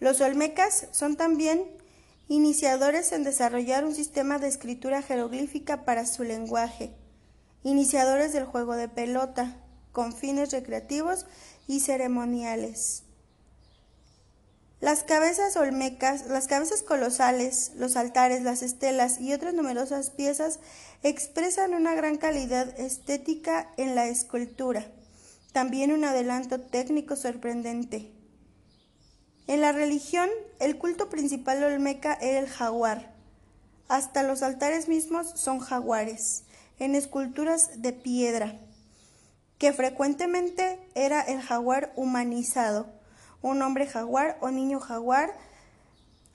Los 0.00 0.20
olmecas 0.20 0.88
son 0.90 1.16
también 1.16 1.62
iniciadores 2.26 3.12
en 3.12 3.22
desarrollar 3.22 3.84
un 3.84 3.94
sistema 3.94 4.40
de 4.40 4.48
escritura 4.48 5.00
jeroglífica 5.00 5.84
para 5.84 6.06
su 6.06 6.24
lenguaje, 6.24 6.92
iniciadores 7.64 8.32
del 8.32 8.44
juego 8.44 8.76
de 8.76 8.88
pelota, 8.88 9.56
con 9.90 10.12
fines 10.12 10.52
recreativos 10.52 11.26
y 11.66 11.80
ceremoniales. 11.80 13.02
Las 14.80 15.02
cabezas 15.02 15.56
olmecas, 15.56 16.26
las 16.26 16.46
cabezas 16.46 16.82
colosales, 16.82 17.72
los 17.76 17.96
altares, 17.96 18.42
las 18.42 18.62
estelas 18.62 19.18
y 19.18 19.32
otras 19.32 19.54
numerosas 19.54 20.10
piezas 20.10 20.60
expresan 21.02 21.72
una 21.72 21.94
gran 21.94 22.18
calidad 22.18 22.78
estética 22.78 23.72
en 23.78 23.94
la 23.94 24.08
escultura, 24.08 24.86
también 25.52 25.90
un 25.90 26.04
adelanto 26.04 26.60
técnico 26.60 27.16
sorprendente. 27.16 28.12
En 29.46 29.62
la 29.62 29.72
religión, 29.72 30.28
el 30.58 30.76
culto 30.76 31.08
principal 31.08 31.64
olmeca 31.64 32.14
era 32.14 32.40
el 32.40 32.48
jaguar. 32.48 33.14
Hasta 33.88 34.22
los 34.22 34.42
altares 34.42 34.88
mismos 34.88 35.32
son 35.34 35.60
jaguares, 35.60 36.43
en 36.78 36.94
esculturas 36.94 37.82
de 37.82 37.92
piedra, 37.92 38.58
que 39.58 39.72
frecuentemente 39.72 40.78
era 40.94 41.20
el 41.20 41.40
jaguar 41.40 41.92
humanizado, 41.96 42.86
un 43.42 43.62
hombre 43.62 43.86
jaguar 43.86 44.38
o 44.40 44.50
niño 44.50 44.80
jaguar, 44.80 45.32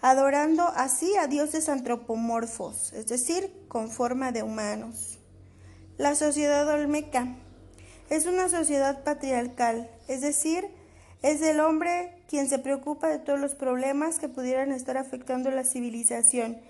adorando 0.01 0.63
así 0.75 1.15
a 1.17 1.27
dioses 1.27 1.69
antropomorfos, 1.69 2.93
es 2.93 3.07
decir, 3.07 3.51
con 3.67 3.89
forma 3.89 4.31
de 4.31 4.43
humanos. 4.43 5.19
La 5.97 6.15
sociedad 6.15 6.67
olmeca 6.69 7.35
es 8.09 8.25
una 8.25 8.47
sociedad 8.47 9.03
patriarcal, 9.03 9.89
es 10.07 10.21
decir, 10.21 10.65
es 11.21 11.41
el 11.41 11.59
hombre 11.59 12.13
quien 12.29 12.47
se 12.47 12.59
preocupa 12.59 13.09
de 13.09 13.19
todos 13.19 13.39
los 13.39 13.55
problemas 13.55 14.19
que 14.19 14.29
pudieran 14.29 14.71
estar 14.71 14.97
afectando 14.97 15.51
la 15.51 15.65
civilización, 15.65 16.61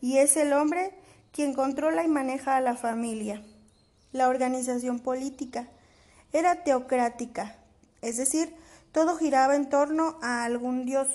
y 0.00 0.18
es 0.18 0.36
el 0.36 0.52
hombre 0.52 0.92
quien 1.32 1.54
controla 1.54 2.04
y 2.04 2.08
maneja 2.08 2.56
a 2.56 2.60
la 2.60 2.76
familia. 2.76 3.42
La 4.12 4.28
organización 4.28 5.00
política 5.00 5.68
era 6.32 6.64
teocrática, 6.64 7.56
es 8.00 8.16
decir, 8.16 8.54
todo 8.92 9.16
giraba 9.16 9.56
en 9.56 9.68
torno 9.68 10.18
a 10.22 10.44
algún 10.44 10.84
dios. 10.84 11.08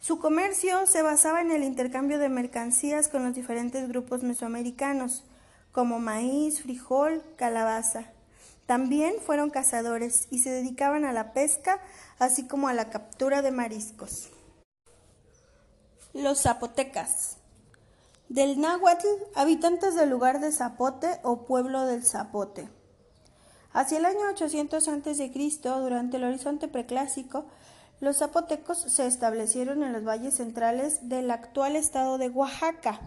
Su 0.00 0.18
comercio 0.18 0.86
se 0.86 1.02
basaba 1.02 1.40
en 1.40 1.50
el 1.50 1.64
intercambio 1.64 2.18
de 2.18 2.28
mercancías 2.28 3.08
con 3.08 3.24
los 3.24 3.34
diferentes 3.34 3.88
grupos 3.88 4.22
mesoamericanos, 4.22 5.24
como 5.72 5.98
maíz, 5.98 6.62
frijol, 6.62 7.22
calabaza. 7.36 8.04
También 8.66 9.14
fueron 9.24 9.50
cazadores 9.50 10.28
y 10.30 10.40
se 10.40 10.50
dedicaban 10.50 11.04
a 11.04 11.12
la 11.12 11.32
pesca, 11.32 11.80
así 12.18 12.46
como 12.46 12.68
a 12.68 12.74
la 12.74 12.90
captura 12.90 13.42
de 13.42 13.50
mariscos. 13.50 14.30
Los 16.12 16.42
zapotecas. 16.42 17.37
Del 18.28 18.60
náhuatl, 18.60 19.06
habitantes 19.34 19.94
del 19.94 20.10
lugar 20.10 20.40
de 20.40 20.52
Zapote 20.52 21.18
o 21.22 21.46
pueblo 21.46 21.86
del 21.86 22.04
Zapote. 22.04 22.68
Hacia 23.72 23.96
el 23.96 24.04
año 24.04 24.20
800 24.30 24.86
a.C., 24.86 25.32
durante 25.62 26.18
el 26.18 26.24
horizonte 26.24 26.68
preclásico, 26.68 27.46
los 28.00 28.18
zapotecos 28.18 28.78
se 28.78 29.06
establecieron 29.06 29.82
en 29.82 29.94
los 29.94 30.04
valles 30.04 30.34
centrales 30.34 31.08
del 31.08 31.30
actual 31.30 31.74
estado 31.74 32.18
de 32.18 32.28
Oaxaca. 32.28 33.00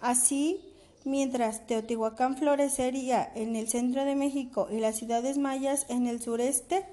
Así, 0.00 0.64
mientras 1.04 1.66
Teotihuacán 1.66 2.38
florecería 2.38 3.30
en 3.34 3.54
el 3.54 3.68
centro 3.68 4.06
de 4.06 4.16
México 4.16 4.66
y 4.70 4.80
las 4.80 4.96
ciudades 4.96 5.36
mayas 5.36 5.84
en 5.90 6.06
el 6.06 6.22
sureste, 6.22 6.86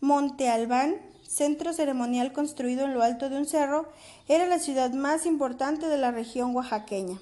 Monte 0.00 0.48
Albán, 0.48 0.96
centro 1.28 1.72
ceremonial 1.74 2.32
construido 2.32 2.86
en 2.86 2.94
lo 2.94 3.02
alto 3.02 3.28
de 3.28 3.36
un 3.36 3.46
cerro, 3.46 3.92
era 4.28 4.46
la 4.46 4.58
ciudad 4.58 4.92
más 4.92 5.26
importante 5.26 5.88
de 5.88 5.98
la 5.98 6.10
región 6.10 6.56
oaxaqueña. 6.56 7.20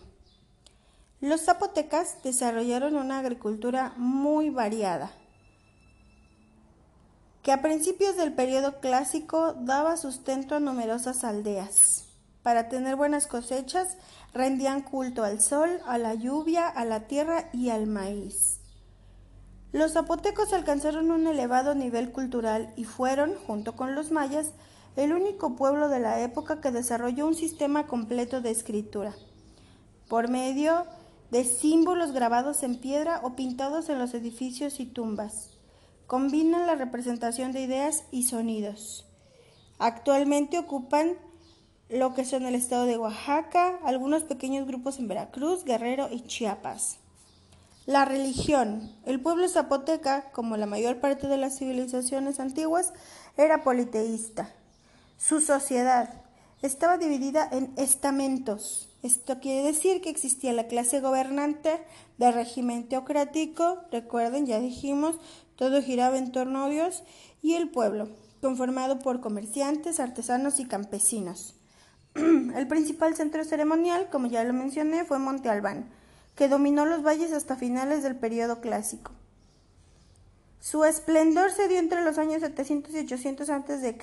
Los 1.21 1.43
zapotecas 1.43 2.23
desarrollaron 2.23 2.95
una 2.95 3.19
agricultura 3.19 3.95
muy 3.97 4.51
variada 4.51 5.11
que 7.43 7.53
a 7.53 7.63
principios 7.63 8.17
del 8.17 8.35
periodo 8.35 8.79
clásico 8.79 9.55
daba 9.55 9.97
sustento 9.97 10.55
a 10.55 10.61
numerosas 10.61 11.25
aldeas. 11.25 12.05
Para 12.43 12.69
tener 12.69 12.95
buenas 12.95 13.27
cosechas, 13.27 13.97
rendían 14.35 14.83
culto 14.83 15.25
al 15.25 15.41
sol, 15.41 15.81
a 15.87 15.99
la 15.99 16.15
lluvia, 16.15 16.69
a 16.69 16.85
la 16.85 17.07
tierra 17.07 17.49
y 17.53 17.71
al 17.71 17.87
maíz. 17.87 18.58
Los 19.73 19.93
zapotecos 19.93 20.53
alcanzaron 20.53 21.11
un 21.11 21.27
elevado 21.27 21.75
nivel 21.75 22.11
cultural 22.11 22.73
y 22.77 22.85
fueron, 22.85 23.35
junto 23.47 23.77
con 23.77 23.95
los 23.95 24.11
mayas, 24.11 24.53
el 24.97 25.13
único 25.13 25.57
pueblo 25.57 25.89
de 25.89 26.01
la 26.01 26.21
época 26.21 26.61
que 26.61 26.71
desarrolló 26.71 27.27
un 27.27 27.35
sistema 27.35 27.87
completo 27.87 28.41
de 28.41 28.51
escritura, 28.51 29.15
por 30.09 30.29
medio 30.29 30.87
de 31.31 31.45
símbolos 31.45 32.13
grabados 32.13 32.63
en 32.63 32.77
piedra 32.77 33.21
o 33.23 33.37
pintados 33.37 33.89
en 33.91 33.99
los 33.99 34.15
edificios 34.15 34.81
y 34.81 34.87
tumbas 34.87 35.59
combinan 36.09 36.67
la 36.67 36.75
representación 36.75 37.53
de 37.53 37.61
ideas 37.61 38.05
y 38.11 38.25
sonidos. 38.25 39.07
Actualmente 39.79 40.59
ocupan 40.59 41.13
lo 41.91 42.15
que 42.15 42.25
son 42.25 42.47
el 42.47 42.55
estado 42.55 42.87
de 42.87 42.97
Oaxaca, 42.97 43.79
algunos 43.85 44.25
pequeños 44.25 44.67
grupos 44.67 44.99
en 44.99 45.07
Veracruz, 45.07 45.65
Guerrero 45.65 46.09
y 46.11 46.23
Chiapas. 46.23 46.99
La 47.89 48.05
religión. 48.05 48.93
El 49.07 49.19
pueblo 49.19 49.49
zapoteca, 49.49 50.31
como 50.33 50.59
la 50.59 50.67
mayor 50.67 51.01
parte 51.01 51.27
de 51.27 51.39
las 51.39 51.57
civilizaciones 51.57 52.39
antiguas, 52.39 52.93
era 53.39 53.65
politeísta. 53.65 54.53
Su 55.17 55.41
sociedad 55.41 56.13
estaba 56.61 56.99
dividida 56.99 57.49
en 57.51 57.73
estamentos. 57.79 58.95
Esto 59.03 59.41
quiere 59.41 59.63
decir 59.63 60.03
que 60.03 60.11
existía 60.11 60.53
la 60.53 60.67
clase 60.67 61.01
gobernante 61.01 61.83
de 62.19 62.31
régimen 62.31 62.91
teocrático, 62.91 63.79
recuerden, 63.91 64.45
ya 64.45 64.61
dijimos, 64.61 65.19
todo 65.57 65.81
giraba 65.81 66.19
en 66.19 66.31
torno 66.31 66.65
a 66.65 66.69
Dios 66.69 67.05
y 67.41 67.55
el 67.55 67.71
pueblo, 67.71 68.11
conformado 68.43 68.99
por 68.99 69.23
comerciantes, 69.23 69.99
artesanos 69.99 70.61
y 70.61 70.67
campesinos. 70.67 71.55
el 72.15 72.69
principal 72.69 73.17
centro 73.17 73.43
ceremonial, 73.45 74.11
como 74.11 74.27
ya 74.27 74.45
lo 74.45 74.53
mencioné, 74.53 75.07
fue 75.07 75.19
Monte 75.19 75.49
Albán, 75.49 75.89
que 76.39 76.47
dominó 76.47 76.87
los 76.87 77.03
valles 77.03 77.33
hasta 77.33 77.57
finales 77.57 78.05
del 78.05 78.15
periodo 78.15 78.61
clásico. 78.61 79.11
Su 80.61 80.85
esplendor 80.85 81.51
se 81.51 81.67
dio 81.67 81.81
entre 81.81 82.05
los 82.05 82.17
años 82.17 82.43
700 82.43 82.95
y 82.95 82.99
800 83.01 83.51
a.C. 83.51 83.99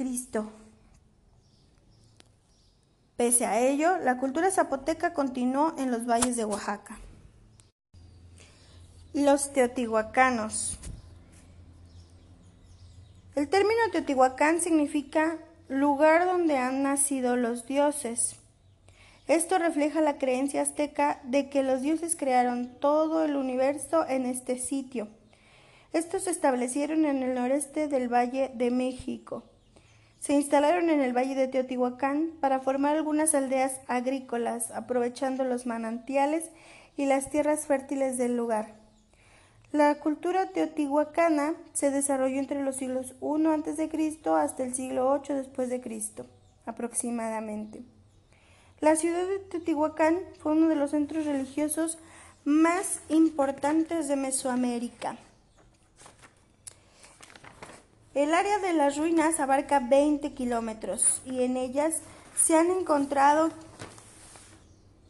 Pese 3.16 3.46
a 3.46 3.62
ello, 3.62 3.98
la 4.00 4.18
cultura 4.18 4.52
zapoteca 4.52 5.14
continuó 5.14 5.76
en 5.78 5.92
los 5.92 6.06
valles 6.06 6.36
de 6.36 6.44
Oaxaca. 6.44 7.00
Los 9.14 9.54
teotihuacanos. 9.54 10.78
El 13.36 13.48
término 13.48 13.80
Teotihuacán 13.94 14.60
significa 14.60 15.38
lugar 15.70 16.26
donde 16.26 16.58
han 16.58 16.84
nacido 16.84 17.38
los 17.38 17.66
dioses. 17.66 18.36
Esto 19.28 19.58
refleja 19.58 20.02
la 20.02 20.20
creencia 20.20 20.62
azteca 20.62 21.20
de 21.24 21.50
que 21.50 21.64
los 21.64 21.82
dioses 21.82 22.16
crearon 22.16 22.68
todo 22.80 23.26
el 23.26 23.36
universo 23.36 24.08
en 24.08 24.28
este 24.28 24.60
sitio. 24.60 25.08
Estos 25.94 26.26
se 26.26 26.30
establecieron 26.32 27.06
en 27.06 27.24
el 27.24 27.34
noreste 27.34 27.88
del 27.88 28.08
Valle 28.14 28.52
de 28.54 28.70
México. 28.70 29.44
Se 30.20 30.34
instalaron 30.34 30.90
en 30.90 31.02
el 31.02 31.16
Valle 31.16 31.34
de 31.34 31.48
Teotihuacán 31.48 32.32
para 32.40 32.60
formar 32.60 32.98
algunas 32.98 33.34
aldeas 33.34 33.80
agrícolas, 33.88 34.72
aprovechando 34.72 35.44
los 35.44 35.66
manantiales 35.66 36.52
y 36.96 37.06
las 37.06 37.30
tierras 37.30 37.66
fértiles 37.66 38.18
del 38.18 38.38
lugar. 38.38 38.76
La 39.72 39.96
cultura 39.96 40.52
teotihuacana 40.52 41.56
se 41.74 41.92
desarrolló 41.92 42.40
entre 42.40 42.62
los 42.62 42.76
siglos 42.76 43.16
I 43.22 43.46
a.C. 43.48 43.90
hasta 44.36 44.64
el 44.64 44.74
siglo 44.74 45.22
VIII 45.28 45.82
Cristo, 45.82 46.26
aproximadamente. 46.66 47.95
La 48.82 48.96
ciudad 48.98 49.26
de 49.26 49.40
Teotihuacán 49.40 50.20
fue 50.40 50.52
uno 50.52 50.68
de 50.68 50.76
los 50.76 50.92
centros 50.92 51.26
religiosos 51.26 51.98
más 52.44 53.00
importantes 53.10 54.08
de 54.08 54.18
Mesoamérica. 54.18 55.18
El 58.14 58.34
área 58.34 58.60
de 58.60 58.74
las 58.74 58.98
ruinas 58.98 59.40
abarca 59.40 59.80
20 59.80 60.34
kilómetros 60.34 61.22
y 61.26 61.44
en 61.44 61.58
ellas 61.58 61.96
se 62.36 62.56
han 62.58 62.70
encontrado 62.70 63.50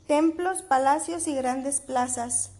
templos, 0.08 0.62
palacios 0.62 1.28
y 1.28 1.36
grandes 1.36 1.82
plazas. 1.82 2.52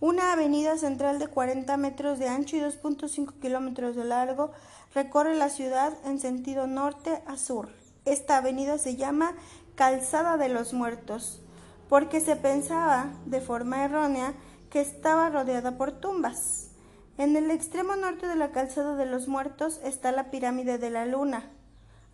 Una 0.00 0.32
avenida 0.32 0.78
central 0.78 1.18
de 1.18 1.26
40 1.28 1.76
metros 1.76 2.18
de 2.18 2.28
ancho 2.28 2.56
y 2.56 2.60
2.5 2.60 3.40
kilómetros 3.40 3.96
de 3.96 4.04
largo 4.04 4.52
recorre 4.94 5.34
la 5.34 5.48
ciudad 5.48 5.92
en 6.04 6.20
sentido 6.20 6.66
norte 6.66 7.22
a 7.26 7.36
sur. 7.36 7.68
Esta 8.04 8.38
avenida 8.38 8.78
se 8.78 8.96
llama 8.96 9.34
Calzada 9.74 10.36
de 10.36 10.48
los 10.48 10.72
Muertos 10.72 11.40
porque 11.88 12.20
se 12.20 12.36
pensaba, 12.36 13.12
de 13.26 13.40
forma 13.40 13.84
errónea, 13.84 14.32
que 14.70 14.80
estaba 14.80 15.28
rodeada 15.28 15.76
por 15.76 15.92
tumbas. 15.92 16.70
En 17.18 17.36
el 17.36 17.50
extremo 17.50 17.96
norte 17.96 18.26
de 18.26 18.36
la 18.36 18.50
Calzada 18.50 18.96
de 18.96 19.04
los 19.04 19.28
Muertos 19.28 19.78
está 19.84 20.10
la 20.10 20.30
pirámide 20.30 20.78
de 20.78 20.88
la 20.88 21.04
Luna. 21.04 21.50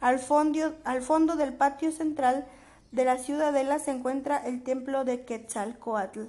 Al 0.01 0.18
fondo, 0.18 0.75
al 0.85 1.03
fondo 1.03 1.37
del 1.37 1.55
patio 1.55 1.92
central 1.92 2.47
de 2.90 3.05
la 3.05 3.18
ciudadela 3.18 3.79
se 3.79 3.92
encuentra 3.92 4.38
el 4.38 4.64
templo 4.64 5.05
de 5.05 5.25
Quetzalcoatl 5.25 6.23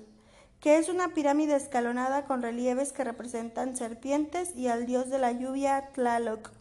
que 0.60 0.78
es 0.78 0.90
una 0.90 1.14
pirámide 1.14 1.56
escalonada 1.56 2.26
con 2.26 2.42
relieves 2.42 2.92
que 2.92 3.04
representan 3.04 3.78
serpientes 3.78 4.56
y 4.56 4.68
al 4.68 4.86
dios 4.86 5.10
de 5.10 5.20
la 5.20 5.32
lluvia 5.32 5.90
Tlaloc. 5.94 6.52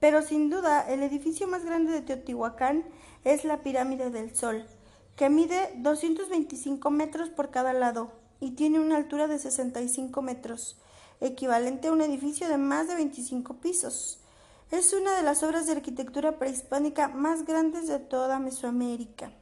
Pero 0.00 0.22
sin 0.22 0.50
duda, 0.50 0.80
el 0.88 1.02
edificio 1.02 1.46
más 1.46 1.64
grande 1.64 1.92
de 1.92 2.00
Teotihuacán 2.00 2.84
es 3.26 3.44
la 3.44 3.60
pirámide 3.60 4.10
del 4.10 4.36
Sol, 4.36 4.64
que 5.16 5.28
mide 5.28 5.72
225 5.78 6.90
metros 6.90 7.28
por 7.28 7.50
cada 7.50 7.72
lado 7.72 8.12
y 8.38 8.52
tiene 8.52 8.78
una 8.78 8.96
altura 8.96 9.26
de 9.26 9.40
65 9.40 10.22
metros, 10.22 10.78
equivalente 11.20 11.88
a 11.88 11.92
un 11.92 12.02
edificio 12.02 12.48
de 12.48 12.56
más 12.56 12.86
de 12.86 12.94
25 12.94 13.54
pisos. 13.54 14.20
Es 14.70 14.92
una 14.92 15.16
de 15.16 15.24
las 15.24 15.42
obras 15.42 15.66
de 15.66 15.72
arquitectura 15.72 16.38
prehispánica 16.38 17.08
más 17.08 17.44
grandes 17.44 17.88
de 17.88 17.98
toda 17.98 18.38
Mesoamérica. 18.38 19.32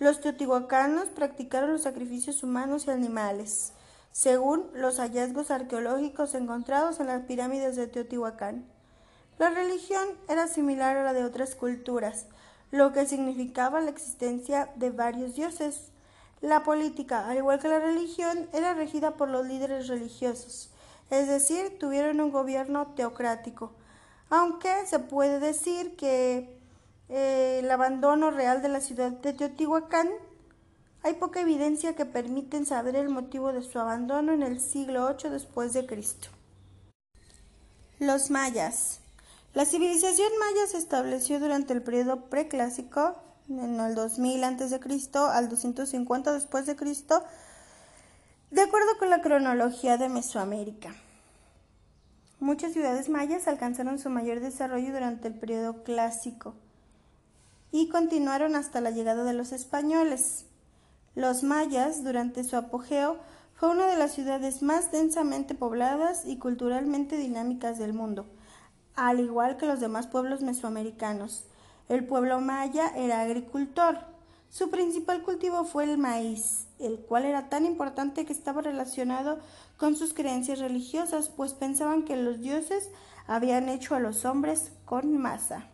Los 0.00 0.20
teotihuacanos 0.20 1.06
practicaron 1.06 1.70
los 1.70 1.82
sacrificios 1.82 2.42
humanos 2.42 2.88
y 2.88 2.90
animales, 2.90 3.72
según 4.10 4.66
los 4.74 4.98
hallazgos 4.98 5.52
arqueológicos 5.52 6.34
encontrados 6.34 6.98
en 6.98 7.06
las 7.06 7.22
pirámides 7.22 7.76
de 7.76 7.86
Teotihuacán. 7.86 8.66
La 9.38 9.50
religión 9.50 10.08
era 10.28 10.48
similar 10.48 10.96
a 10.96 11.04
la 11.04 11.12
de 11.12 11.24
otras 11.24 11.54
culturas, 11.54 12.26
lo 12.70 12.92
que 12.92 13.06
significaba 13.06 13.80
la 13.80 13.90
existencia 13.90 14.70
de 14.76 14.90
varios 14.90 15.34
dioses. 15.34 15.88
La 16.40 16.62
política, 16.62 17.28
al 17.28 17.38
igual 17.38 17.58
que 17.58 17.68
la 17.68 17.78
religión, 17.78 18.48
era 18.52 18.74
regida 18.74 19.12
por 19.12 19.28
los 19.28 19.46
líderes 19.46 19.88
religiosos, 19.88 20.70
es 21.10 21.28
decir, 21.28 21.78
tuvieron 21.78 22.20
un 22.20 22.30
gobierno 22.30 22.88
teocrático, 22.94 23.72
aunque 24.28 24.86
se 24.86 24.98
puede 24.98 25.40
decir 25.40 25.96
que 25.96 26.58
eh, 27.08 27.60
el 27.62 27.70
abandono 27.70 28.30
real 28.30 28.60
de 28.62 28.68
la 28.68 28.80
ciudad 28.80 29.12
de 29.12 29.32
Teotihuacán, 29.32 30.08
hay 31.02 31.14
poca 31.14 31.40
evidencia 31.40 31.94
que 31.94 32.04
permiten 32.04 32.66
saber 32.66 32.96
el 32.96 33.08
motivo 33.08 33.52
de 33.52 33.62
su 33.62 33.78
abandono 33.78 34.32
en 34.32 34.42
el 34.42 34.60
siglo 34.60 35.06
VIII 35.08 35.30
después 35.30 35.72
de 35.72 35.86
Cristo. 35.86 36.28
Los 38.00 38.30
mayas. 38.30 39.00
La 39.56 39.64
civilización 39.64 40.28
maya 40.38 40.66
se 40.66 40.76
estableció 40.76 41.40
durante 41.40 41.72
el 41.72 41.80
periodo 41.80 42.26
preclásico, 42.26 43.16
en 43.48 43.80
el 43.80 43.94
2000 43.94 44.44
a.C. 44.44 44.80
al 45.32 45.48
250 45.48 46.32
después 46.34 46.66
de 46.66 46.76
de 48.50 48.60
acuerdo 48.60 48.98
con 48.98 49.08
la 49.08 49.22
cronología 49.22 49.96
de 49.96 50.10
Mesoamérica. 50.10 50.94
Muchas 52.38 52.74
ciudades 52.74 53.08
mayas 53.08 53.48
alcanzaron 53.48 53.98
su 53.98 54.10
mayor 54.10 54.40
desarrollo 54.40 54.92
durante 54.92 55.28
el 55.28 55.34
periodo 55.34 55.84
clásico 55.84 56.52
y 57.72 57.88
continuaron 57.88 58.56
hasta 58.56 58.82
la 58.82 58.90
llegada 58.90 59.24
de 59.24 59.32
los 59.32 59.52
españoles. 59.52 60.44
Los 61.14 61.42
mayas, 61.42 62.04
durante 62.04 62.44
su 62.44 62.56
apogeo, 62.56 63.16
fue 63.54 63.70
una 63.70 63.86
de 63.86 63.96
las 63.96 64.12
ciudades 64.12 64.60
más 64.60 64.92
densamente 64.92 65.54
pobladas 65.54 66.26
y 66.26 66.36
culturalmente 66.36 67.16
dinámicas 67.16 67.78
del 67.78 67.94
mundo, 67.94 68.26
al 68.96 69.20
igual 69.20 69.56
que 69.56 69.66
los 69.66 69.80
demás 69.80 70.06
pueblos 70.06 70.40
mesoamericanos. 70.42 71.44
El 71.88 72.04
pueblo 72.04 72.40
maya 72.40 72.92
era 72.96 73.20
agricultor. 73.20 73.98
Su 74.50 74.70
principal 74.70 75.22
cultivo 75.22 75.64
fue 75.64 75.84
el 75.84 75.98
maíz, 75.98 76.66
el 76.78 76.98
cual 76.98 77.24
era 77.24 77.48
tan 77.48 77.66
importante 77.66 78.24
que 78.24 78.32
estaba 78.32 78.62
relacionado 78.62 79.38
con 79.76 79.96
sus 79.96 80.14
creencias 80.14 80.58
religiosas, 80.58 81.28
pues 81.28 81.52
pensaban 81.52 82.04
que 82.04 82.16
los 82.16 82.40
dioses 82.40 82.90
habían 83.26 83.68
hecho 83.68 83.94
a 83.94 84.00
los 84.00 84.24
hombres 84.24 84.72
con 84.84 85.16
masa. 85.18 85.66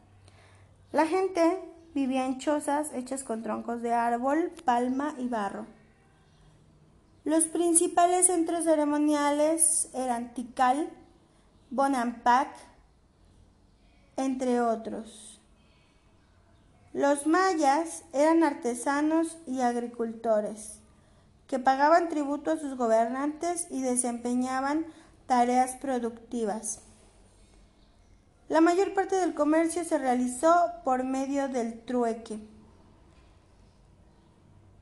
La 0.91 1.07
gente 1.07 1.61
vivía 1.95 2.27
en 2.27 2.39
chozas 2.39 2.93
hechas 2.93 3.25
con 3.25 3.43
troncos 3.43 3.83
de 3.83 3.93
árbol, 3.93 4.53
palma 4.65 5.15
y 5.19 5.29
barro. 5.29 5.67
Los 7.25 7.45
principales 7.45 8.27
centros 8.27 8.65
ceremoniales 8.65 9.91
eran 9.95 10.35
Tikal, 10.35 10.91
Bonampak, 11.71 12.49
entre 14.17 14.61
otros. 14.61 15.41
Los 16.93 17.27
mayas 17.27 18.05
eran 18.13 18.45
artesanos 18.45 19.39
y 19.47 19.61
agricultores 19.61 20.83
que 21.47 21.59
pagaban 21.59 22.09
tributo 22.09 22.51
a 22.51 22.59
sus 22.59 22.77
gobernantes 22.77 23.67
y 23.71 23.83
desempeñaban 23.83 24.87
tareas 25.27 25.77
productivas. 25.77 26.81
La 28.49 28.61
mayor 28.61 28.95
parte 28.95 29.17
del 29.17 29.35
comercio 29.35 29.85
se 29.85 29.99
realizó 29.99 30.73
por 30.85 31.05
medio 31.05 31.49
del 31.49 31.81
trueque. 31.81 32.39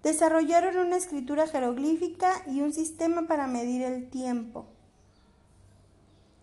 Desarrollaron 0.02 0.76
una 0.78 0.96
escritura 0.96 1.46
jeroglífica 1.46 2.32
y 2.46 2.62
un 2.62 2.72
sistema 2.72 3.28
para 3.28 3.46
medir 3.46 3.82
el 3.82 4.08
tiempo. 4.08 4.66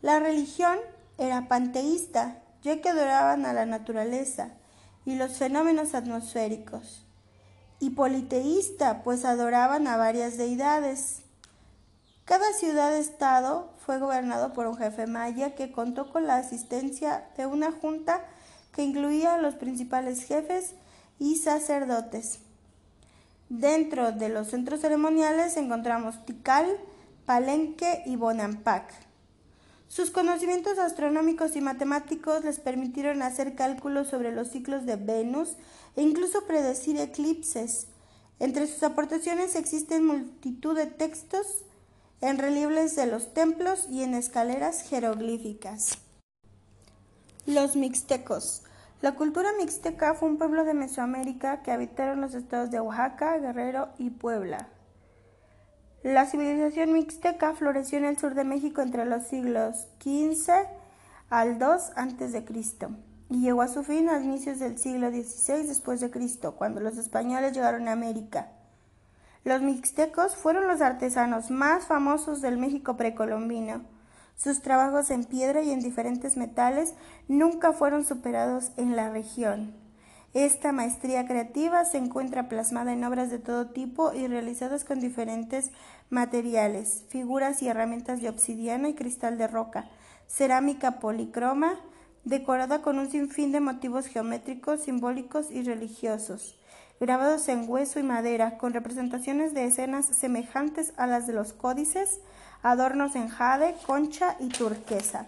La 0.02 0.20
religión 0.20 0.78
era 1.18 1.48
panteísta, 1.48 2.44
ya 2.64 2.82
que 2.82 2.90
adoraban 2.90 3.46
a 3.46 3.54
la 3.54 3.66
naturaleza 3.66 4.50
y 5.06 5.16
los 5.16 5.38
fenómenos 5.38 5.96
atmosféricos, 5.96 7.08
y 7.80 7.92
politeísta, 7.92 9.04
pues 9.04 9.24
adoraban 9.24 9.88
a 9.88 9.98
varias 9.98 10.38
deidades. 10.38 11.22
Cada 12.26 12.52
ciudad-estado 12.54 13.72
fue 13.86 14.00
gobernado 14.00 14.54
por 14.54 14.68
un 14.68 14.78
jefe 14.78 15.08
maya 15.08 15.56
que 15.56 15.72
contó 15.72 16.12
con 16.12 16.28
la 16.28 16.38
asistencia 16.38 17.30
de 17.38 17.46
una 17.46 17.72
junta 17.72 18.26
que 18.74 18.84
incluía 18.84 19.36
a 19.36 19.38
los 19.38 19.56
principales 19.56 20.24
jefes 20.24 20.74
y 21.20 21.38
sacerdotes. 21.38 22.40
Dentro 23.50 24.12
de 24.12 24.30
los 24.30 24.48
centros 24.48 24.82
ceremoniales 24.82 25.56
encontramos 25.56 26.26
Tikal, 26.26 26.78
Palenque 27.26 28.04
y 28.06 28.18
Bonampak. 28.18 29.07
Sus 29.88 30.12
conocimientos 30.12 30.80
astronómicos 30.80 31.56
y 31.56 31.62
matemáticos 31.62 32.44
les 32.44 32.60
permitieron 32.60 33.22
hacer 33.22 33.56
cálculos 33.56 34.10
sobre 34.10 34.34
los 34.34 34.50
ciclos 34.50 34.86
de 34.86 34.98
Venus 34.98 35.56
e 35.96 36.02
incluso 36.02 36.46
predecir 36.46 37.00
eclipses. 37.00 37.88
Entre 38.40 38.68
sus 38.68 38.84
aportaciones 38.84 39.56
existen 39.56 40.06
multitud 40.06 40.76
de 40.76 40.88
textos 40.88 41.64
en 42.20 42.38
relieves 42.38 42.96
de 42.96 43.06
los 43.06 43.34
templos 43.34 43.88
y 43.90 44.04
en 44.04 44.14
escaleras 44.14 44.82
jeroglíficas. 44.82 45.98
Los 47.46 47.76
mixtecos. 47.76 48.64
La 49.02 49.16
cultura 49.16 49.52
mixteca 49.58 50.16
fue 50.16 50.28
un 50.28 50.38
pueblo 50.38 50.66
de 50.66 50.74
Mesoamérica 50.74 51.62
que 51.62 51.72
habitaron 51.72 52.20
los 52.20 52.34
estados 52.34 52.72
de 52.72 52.82
Oaxaca, 52.82 53.38
Guerrero 53.38 53.90
y 53.98 54.10
Puebla. 54.10 54.68
La 56.04 56.28
civilización 56.28 56.94
mixteca 56.94 57.54
floreció 57.54 57.98
en 57.98 58.06
el 58.06 58.20
sur 58.20 58.36
de 58.36 58.44
México 58.44 58.82
entre 58.82 59.04
los 59.06 59.24
siglos 59.24 59.88
XV 60.00 60.52
al 61.32 61.58
II 61.58 61.66
a.C. 61.96 62.46
y 63.30 63.42
llegó 63.42 63.64
a 63.64 63.68
su 63.68 63.84
fin 63.84 64.08
a 64.08 64.20
inicios 64.20 64.60
del 64.60 64.78
siglo 64.78 65.10
XVI 65.10 65.66
después 65.66 66.00
de 66.00 66.12
Cristo, 66.12 66.54
cuando 66.56 66.82
los 66.82 66.98
españoles 66.98 67.54
llegaron 67.54 67.88
a 67.88 67.94
América. 67.94 68.52
Los 69.44 69.62
mixtecos 69.64 70.36
fueron 70.36 70.68
los 70.68 70.82
artesanos 70.82 71.50
más 71.50 71.88
famosos 71.88 72.42
del 72.42 72.58
México 72.58 72.96
precolombino. 72.96 73.82
Sus 74.36 74.62
trabajos 74.62 75.10
en 75.10 75.24
piedra 75.24 75.64
y 75.64 75.72
en 75.72 75.80
diferentes 75.80 76.38
metales 76.38 76.94
nunca 77.28 77.74
fueron 77.74 78.06
superados 78.06 78.72
en 78.78 78.96
la 78.96 79.10
región. 79.10 79.87
Esta 80.38 80.72
maestría 80.72 81.26
creativa 81.26 81.84
se 81.84 81.98
encuentra 81.98 82.48
plasmada 82.48 82.94
en 82.94 83.04
obras 83.04 83.32
de 83.32 83.40
todo 83.40 83.70
tipo 83.70 84.14
y 84.14 84.28
realizadas 84.28 84.86
con 84.86 85.00
diferentes 85.00 85.72
materiales, 86.12 87.06
figuras 87.10 87.64
y 87.64 87.70
herramientas 87.70 88.22
de 88.22 88.30
obsidiana 88.30 88.88
y 88.88 88.94
cristal 88.94 89.40
de 89.40 89.48
roca, 89.48 89.90
cerámica 90.28 91.00
policroma, 91.00 91.74
decorada 92.24 92.84
con 92.84 93.00
un 93.00 93.10
sinfín 93.10 93.52
de 93.52 93.62
motivos 93.62 94.06
geométricos, 94.06 94.82
simbólicos 94.82 95.50
y 95.50 95.64
religiosos, 95.64 96.56
grabados 97.00 97.50
en 97.50 97.68
hueso 97.68 98.00
y 98.00 98.04
madera, 98.04 98.60
con 98.60 98.74
representaciones 98.74 99.56
de 99.56 99.66
escenas 99.66 100.06
semejantes 100.06 100.94
a 100.98 101.08
las 101.08 101.26
de 101.26 101.34
los 101.34 101.54
códices, 101.54 102.20
adornos 102.62 103.16
en 103.16 103.28
jade, 103.28 103.74
concha 103.88 104.38
y 104.40 104.50
turquesa. 104.50 105.26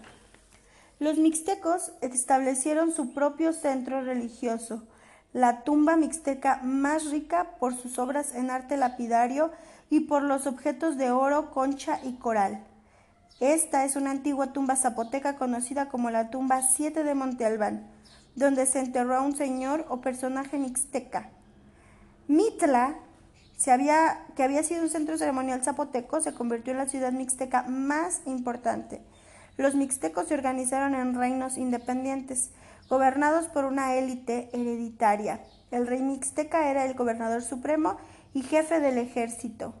Los 1.00 1.18
mixtecos 1.18 1.90
establecieron 2.00 2.92
su 2.92 3.12
propio 3.12 3.52
centro 3.52 4.02
religioso, 4.02 4.84
la 5.32 5.62
tumba 5.62 5.96
mixteca 5.96 6.60
más 6.62 7.10
rica 7.10 7.56
por 7.58 7.76
sus 7.76 7.98
obras 7.98 8.34
en 8.34 8.50
arte 8.50 8.76
lapidario 8.76 9.52
y 9.88 10.00
por 10.00 10.22
los 10.22 10.46
objetos 10.46 10.96
de 10.96 11.10
oro, 11.10 11.50
concha 11.50 12.00
y 12.02 12.14
coral. 12.14 12.64
Esta 13.38 13.84
es 13.84 13.96
una 13.96 14.10
antigua 14.10 14.52
tumba 14.52 14.76
zapoteca 14.76 15.36
conocida 15.36 15.88
como 15.88 16.10
la 16.10 16.30
tumba 16.30 16.62
7 16.62 17.04
de 17.04 17.14
Monte 17.14 17.46
Albán, 17.46 17.86
donde 18.34 18.66
se 18.66 18.80
enterró 18.80 19.16
a 19.16 19.22
un 19.22 19.34
señor 19.34 19.86
o 19.88 20.00
personaje 20.00 20.58
mixteca. 20.58 21.30
Mitla 22.28 22.96
que 23.64 24.42
había 24.42 24.62
sido 24.62 24.82
un 24.82 24.88
centro 24.88 25.18
ceremonial 25.18 25.62
zapoteco, 25.62 26.20
se 26.20 26.32
convirtió 26.32 26.72
en 26.72 26.78
la 26.78 26.88
ciudad 26.88 27.12
mixteca 27.12 27.62
más 27.64 28.22
importante. 28.24 29.02
Los 29.58 29.74
mixtecos 29.74 30.28
se 30.28 30.34
organizaron 30.34 30.94
en 30.94 31.14
reinos 31.14 31.58
independientes, 31.58 32.52
gobernados 32.90 33.46
por 33.46 33.64
una 33.64 33.94
élite 33.94 34.50
hereditaria. 34.52 35.40
El 35.70 35.86
rey 35.86 36.02
mixteca 36.02 36.68
era 36.68 36.84
el 36.84 36.94
gobernador 36.94 37.42
supremo 37.42 37.96
y 38.34 38.42
jefe 38.42 38.80
del 38.80 38.98
ejército. 38.98 39.72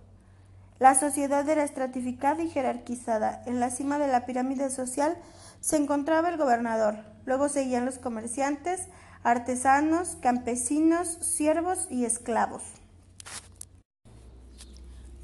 La 0.78 0.94
sociedad 0.94 1.46
era 1.46 1.64
estratificada 1.64 2.42
y 2.42 2.48
jerarquizada. 2.48 3.42
En 3.44 3.60
la 3.60 3.70
cima 3.70 3.98
de 3.98 4.08
la 4.08 4.24
pirámide 4.24 4.70
social 4.70 5.18
se 5.60 5.76
encontraba 5.76 6.30
el 6.30 6.38
gobernador. 6.38 6.94
Luego 7.26 7.48
seguían 7.50 7.84
los 7.84 7.98
comerciantes, 7.98 8.88
artesanos, 9.24 10.16
campesinos, 10.22 11.18
siervos 11.20 11.88
y 11.90 12.06
esclavos. 12.06 12.62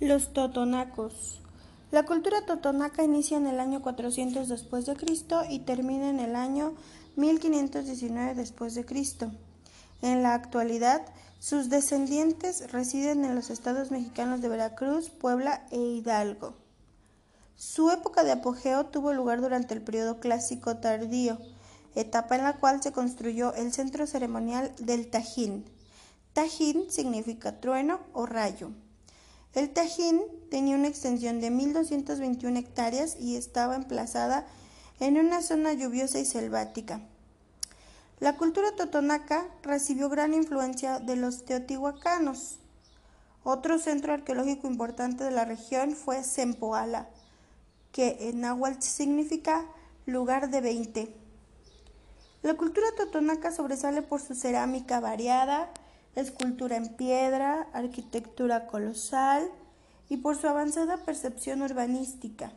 Los 0.01 0.35
totonacos. 0.35 1.46
La 1.97 2.05
cultura 2.05 2.45
totonaca 2.45 3.05
inicia 3.05 3.39
en 3.39 3.47
el 3.47 3.59
año 3.59 3.81
400 3.81 4.51
después 4.51 4.85
de 4.85 4.97
Cristo 4.97 5.45
y 5.49 5.61
termina 5.61 6.11
en 6.11 6.21
el 6.21 6.37
año 6.37 6.75
1519 7.17 8.35
después 8.35 8.75
de 8.75 8.85
Cristo. 8.85 9.33
En 10.03 10.23
la 10.23 10.35
actualidad, 10.35 11.07
sus 11.39 11.71
descendientes 11.71 12.71
residen 12.71 13.25
en 13.25 13.35
los 13.35 13.49
estados 13.49 13.91
mexicanos 13.91 14.43
de 14.43 14.51
Veracruz, 14.51 15.09
Puebla 15.09 15.65
e 15.71 15.79
Hidalgo. 15.79 16.53
Su 17.57 17.91
época 17.91 18.25
de 18.25 18.33
apogeo 18.33 18.85
tuvo 18.85 19.15
lugar 19.15 19.41
durante 19.41 19.73
el 19.73 19.81
periodo 19.81 20.21
clásico 20.21 20.77
tardío, 20.77 21.39
etapa 21.95 22.37
en 22.37 22.43
la 22.43 22.59
cual 22.59 22.83
se 22.83 22.93
construyó 22.93 23.55
el 23.55 23.73
centro 23.73 24.07
ceremonial 24.07 24.71
del 24.79 25.09
Tajín. 25.09 25.65
Tajín 26.35 26.91
significa 26.91 27.59
trueno 27.59 28.01
o 28.13 28.27
rayo. 28.27 28.71
El 29.57 29.71
Tajín 29.71 30.21
tenía 30.51 30.77
una 30.77 30.88
extensión 30.88 31.40
de 31.40 31.51
1.221 31.51 32.59
hectáreas 32.59 33.16
y 33.19 33.37
estaba 33.37 33.75
emplazada 33.75 34.47
en 35.01 35.16
una 35.16 35.40
zona 35.40 35.73
lluviosa 35.73 36.19
y 36.19 36.27
selvática. 36.27 37.01
La 38.21 38.37
cultura 38.37 38.73
totonaca 38.77 39.49
recibió 39.62 40.11
gran 40.11 40.35
influencia 40.35 40.99
de 40.99 41.16
los 41.16 41.47
teotihuacanos. 41.47 42.59
Otro 43.45 43.79
centro 43.79 44.12
arqueológico 44.12 44.66
importante 44.66 45.25
de 45.25 45.31
la 45.31 45.47
región 45.47 45.92
fue 45.92 46.23
Sempoala, 46.23 47.09
que 47.92 48.29
en 48.29 48.42
náhuatl 48.42 48.83
significa 48.83 49.64
lugar 50.05 50.51
de 50.51 50.61
veinte. 50.61 51.14
La 52.42 52.59
cultura 52.59 52.88
totonaca 52.95 53.51
sobresale 53.53 54.03
por 54.03 54.21
su 54.21 54.35
cerámica 54.35 55.01
variada, 55.01 55.71
escultura 56.17 56.77
en 56.77 56.97
piedra, 56.97 57.69
arquitectura 57.73 58.67
colosal 58.67 59.49
y 60.09 60.17
por 60.19 60.37
su 60.37 60.49
avanzada 60.49 60.97
percepción 60.99 61.63
urbanística. 61.63 62.53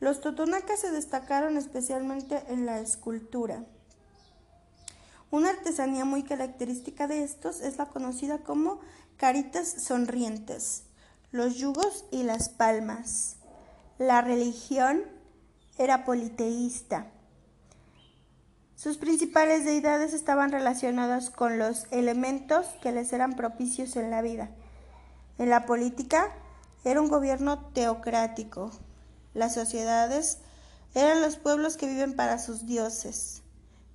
Los 0.00 0.20
totonacas 0.20 0.80
se 0.80 0.90
destacaron 0.90 1.56
especialmente 1.56 2.42
en 2.48 2.66
la 2.66 2.80
escultura. 2.80 3.64
Una 5.30 5.50
artesanía 5.50 6.04
muy 6.04 6.22
característica 6.22 7.06
de 7.06 7.22
estos 7.22 7.60
es 7.60 7.78
la 7.78 7.86
conocida 7.86 8.38
como 8.38 8.80
caritas 9.16 9.68
sonrientes, 9.68 10.84
los 11.32 11.56
yugos 11.56 12.04
y 12.10 12.22
las 12.22 12.48
palmas. 12.48 13.36
La 13.98 14.20
religión 14.20 15.02
era 15.76 16.04
politeísta. 16.04 17.10
Sus 18.84 18.98
principales 18.98 19.64
deidades 19.64 20.12
estaban 20.12 20.52
relacionadas 20.52 21.30
con 21.30 21.58
los 21.58 21.86
elementos 21.90 22.66
que 22.82 22.92
les 22.92 23.14
eran 23.14 23.34
propicios 23.34 23.96
en 23.96 24.10
la 24.10 24.20
vida. 24.20 24.50
En 25.38 25.48
la 25.48 25.64
política 25.64 26.30
era 26.84 27.00
un 27.00 27.08
gobierno 27.08 27.60
teocrático. 27.72 28.70
Las 29.32 29.54
sociedades 29.54 30.36
eran 30.94 31.22
los 31.22 31.36
pueblos 31.36 31.78
que 31.78 31.86
viven 31.86 32.14
para 32.14 32.38
sus 32.38 32.66
dioses. 32.66 33.40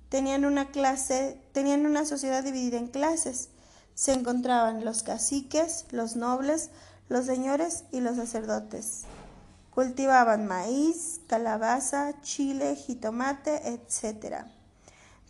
Tenían 0.08 0.44
una 0.44 0.72
clase, 0.72 1.40
tenían 1.52 1.86
una 1.86 2.04
sociedad 2.04 2.42
dividida 2.42 2.76
en 2.76 2.88
clases. 2.88 3.50
Se 3.94 4.12
encontraban 4.12 4.84
los 4.84 5.04
caciques, 5.04 5.84
los 5.92 6.16
nobles, 6.16 6.70
los 7.08 7.26
señores 7.26 7.84
y 7.92 8.00
los 8.00 8.16
sacerdotes. 8.16 9.02
Cultivaban 9.72 10.48
maíz, 10.48 11.20
calabaza, 11.28 12.20
chile, 12.22 12.74
jitomate, 12.74 13.68
etc. 13.68 14.46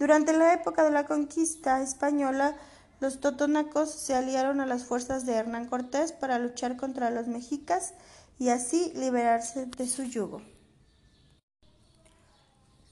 Durante 0.01 0.33
la 0.33 0.55
época 0.55 0.83
de 0.83 0.91
la 0.91 1.05
conquista 1.05 1.83
española, 1.83 2.57
los 3.01 3.21
totonacos 3.21 3.91
se 3.91 4.15
aliaron 4.15 4.63
a 4.63 4.65
las 4.67 4.85
fuerzas 4.85 5.27
de 5.27 5.35
Hernán 5.35 5.67
Cortés 5.67 6.13
para 6.13 6.39
luchar 6.39 6.79
contra 6.79 7.11
los 7.11 7.27
mexicas 7.27 7.93
y 8.39 8.49
así 8.49 8.95
liberarse 8.95 9.67
de 9.67 9.87
su 9.87 10.05
yugo. 10.05 10.41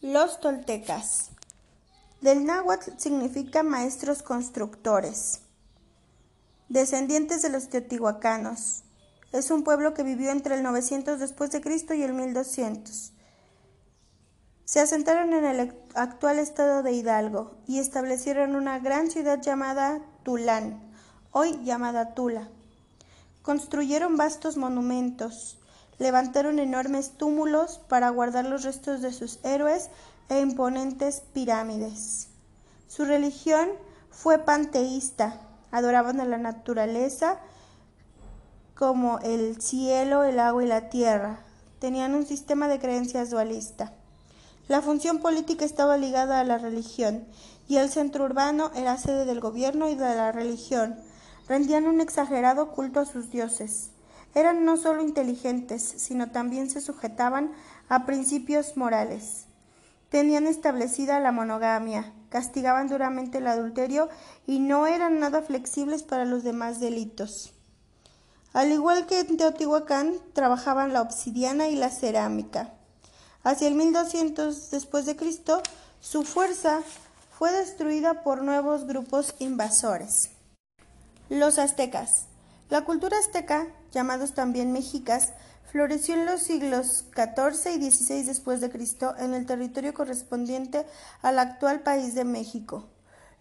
Los 0.03 0.39
toltecas. 0.41 1.31
Del 2.21 2.45
náhuatl 2.45 2.91
significa 2.99 3.63
maestros 3.63 4.23
constructores. 4.23 5.41
Descendientes 6.69 7.41
de 7.41 7.49
los 7.49 7.71
teotihuacanos. 7.71 8.83
Es 9.33 9.51
un 9.51 9.65
pueblo 9.65 9.95
que 9.95 10.03
vivió 10.03 10.31
entre 10.31 10.57
el 10.57 10.63
900 10.63 11.19
después 11.19 11.51
de 11.53 11.63
Cristo 11.63 11.95
y 11.95 12.03
el 12.03 12.13
1200. 12.13 13.15
Se 14.69 14.81
asentaron 14.81 15.33
en 15.33 15.47
el 15.47 15.75
actual 15.95 16.39
estado 16.39 16.83
de 16.83 16.93
Hidalgo 16.93 17.53
y 17.67 17.79
establecieron 17.79 18.55
una 18.55 18.79
gran 18.79 19.11
ciudad 19.11 19.41
llamada 19.41 20.03
Tulán, 20.25 20.93
hoy 21.33 21.59
llamada 21.65 22.13
Tula. 22.13 22.51
Construyeron 23.41 24.19
vastos 24.19 24.59
monumentos, 24.59 25.59
levantaron 25.99 26.59
enormes 26.59 27.13
túmulos 27.13 27.79
para 27.89 28.11
guardar 28.11 28.45
los 28.45 28.63
restos 28.63 29.01
de 29.01 29.15
sus 29.15 29.43
héroes 29.43 29.89
e 30.29 30.39
imponentes 30.41 31.23
pirámides. 31.33 32.29
Su 32.89 33.07
religión 33.07 33.71
fue 34.11 34.39
panteísta, 34.39 35.41
adoraban 35.71 36.21
a 36.21 36.27
la 36.27 36.37
naturaleza 36.37 37.39
como 38.75 39.19
el 39.21 39.63
cielo, 39.63 40.25
el 40.25 40.39
agua 40.39 40.63
y 40.63 40.67
la 40.67 40.91
tierra. 40.91 41.41
Tenían 41.79 42.15
un 42.15 42.27
sistema 42.27 42.69
de 42.69 42.79
creencias 42.79 43.31
dualista. 43.31 43.95
La 44.69 44.83
función 44.83 45.21
política 45.21 45.65
estaba 45.65 45.97
ligada 45.97 46.41
a 46.41 46.45
la 46.45 46.59
religión 46.59 47.27
y 47.69 47.79
el 47.79 47.89
centro 47.89 48.27
urbano 48.27 48.71
era 48.75 48.99
sede 48.99 49.25
del 49.25 49.41
gobierno 49.41 49.89
y 49.89 49.95
de 49.95 50.15
la 50.15 50.31
religión. 50.31 51.01
Rendían 51.49 51.87
un 51.87 52.03
exagerado 52.03 52.73
culto 52.73 53.01
a 53.01 53.07
sus 53.07 53.31
dioses. 53.31 53.93
Eran 54.35 54.67
no 54.67 54.77
solo 54.77 55.03
inteligentes, 55.03 55.83
sino 55.83 56.31
también 56.31 56.69
se 56.69 56.83
sujetaban 56.83 57.53
a 57.89 58.05
principios 58.05 58.77
morales. 58.77 59.47
Tenían 60.11 60.47
establecida 60.47 61.19
la 61.19 61.33
monogamia, 61.33 62.13
castigaban 62.29 62.89
duramente 62.89 63.39
el 63.39 63.47
adulterio 63.47 64.11
y 64.47 64.61
no 64.61 64.87
eran 64.87 65.19
nada 65.19 65.41
flexibles 65.41 66.03
para 66.03 66.27
los 66.27 66.45
demás 66.45 66.79
delitos. 66.79 67.55
Al 68.53 68.71
igual 68.71 69.07
que 69.07 69.21
en 69.21 69.39
Teotihuacán, 69.39 70.17
trabajaban 70.35 70.93
la 70.93 71.01
obsidiana 71.01 71.69
y 71.69 71.77
la 71.77 71.89
cerámica. 71.89 72.78
Hacia 73.45 73.69
el 73.69 73.75
1200 73.75 74.71
después 74.71 75.07
de 75.07 75.17
Cristo, 75.17 75.63
su 76.01 76.25
fuerza 76.25 76.83
fue 77.39 77.53
destruida 77.53 78.23
por 78.23 78.43
nuevos 78.43 78.87
grupos 78.87 79.35
invasores. 79.39 80.31
Los 81.29 81.59
aztecas. 81.59 82.25
La 82.69 82.83
cultura 82.83 83.19
azteca, 83.19 83.67
llamados 83.93 84.35
también 84.35 84.73
mexicas, 84.73 85.33
floreció 85.71 86.15
en 86.15 86.27
los 86.27 86.43
siglos 86.43 87.05
XIV 87.15 87.77
y 87.77 87.91
XVI 87.91 88.23
después 88.25 88.61
de 88.61 88.71
Cristo 88.71 89.15
en 89.19 89.35
el 89.35 89.47
territorio 89.47 89.95
correspondiente 89.95 90.87
al 91.23 91.39
actual 91.39 91.81
país 91.81 92.15
de 92.15 92.25
México. 92.25 92.89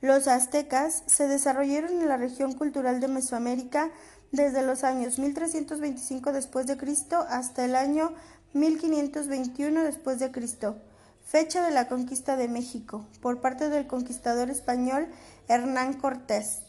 Los 0.01 0.27
aztecas 0.27 1.03
se 1.07 1.27
desarrollaron 1.27 2.01
en 2.01 2.07
la 2.07 2.17
región 2.17 2.53
cultural 2.53 2.99
de 2.99 3.07
Mesoamérica 3.07 3.89
desde 4.31 4.62
los 4.62 4.83
años 4.83 5.17
1325 5.17 6.33
después 6.33 6.67
de 6.67 6.77
Cristo 6.77 7.25
hasta 7.29 7.65
el 7.65 7.75
año 7.75 8.13
1521 8.53 9.83
después 9.83 10.19
de 10.19 10.31
Cristo, 10.31 10.77
fecha 11.25 11.65
de 11.65 11.71
la 11.71 11.88
conquista 11.88 12.38
de 12.38 12.47
México 12.47 13.05
por 13.21 13.41
parte 13.41 13.69
del 13.69 13.88
conquistador 13.88 14.49
español 14.49 15.07
Hernán 15.47 15.93
Cortés, 15.93 16.60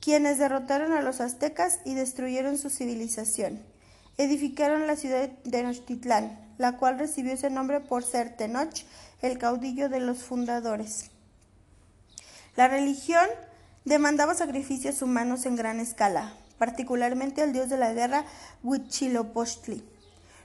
quienes 0.00 0.38
derrotaron 0.38 0.92
a 0.92 1.00
los 1.00 1.20
aztecas 1.20 1.80
y 1.84 1.94
destruyeron 1.94 2.58
su 2.58 2.68
civilización. 2.68 3.62
Edificaron 4.18 4.86
la 4.86 4.96
ciudad 4.96 5.20
de 5.20 5.28
Tenochtitlán, 5.50 6.38
la 6.58 6.76
cual 6.76 6.98
recibió 6.98 7.32
ese 7.32 7.50
nombre 7.50 7.80
por 7.80 8.04
ser 8.04 8.36
Tenoch, 8.36 8.84
el 9.22 9.38
caudillo 9.38 9.88
de 9.88 10.00
los 10.00 10.18
fundadores. 10.18 11.10
La 12.56 12.68
religión 12.68 13.26
demandaba 13.86 14.34
sacrificios 14.34 15.00
humanos 15.00 15.46
en 15.46 15.56
gran 15.56 15.80
escala, 15.80 16.34
particularmente 16.58 17.40
al 17.40 17.52
dios 17.52 17.70
de 17.70 17.78
la 17.78 17.94
guerra 17.94 18.24
Huitzilopochtli. 18.62 19.82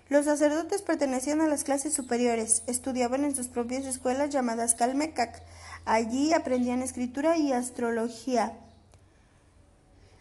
Los 0.09 0.25
sacerdotes 0.25 0.81
pertenecían 0.81 1.41
a 1.41 1.47
las 1.47 1.65
clases 1.65 1.93
superiores, 1.93 2.63
estudiaban 2.65 3.25
en 3.25 3.35
sus 3.35 3.49
propias 3.49 3.85
escuelas 3.85 4.29
llamadas 4.29 4.73
Calmecac. 4.73 5.43
Allí 5.83 6.33
aprendían 6.33 6.81
escritura 6.81 7.37
y 7.37 7.51
astrología. 7.51 8.57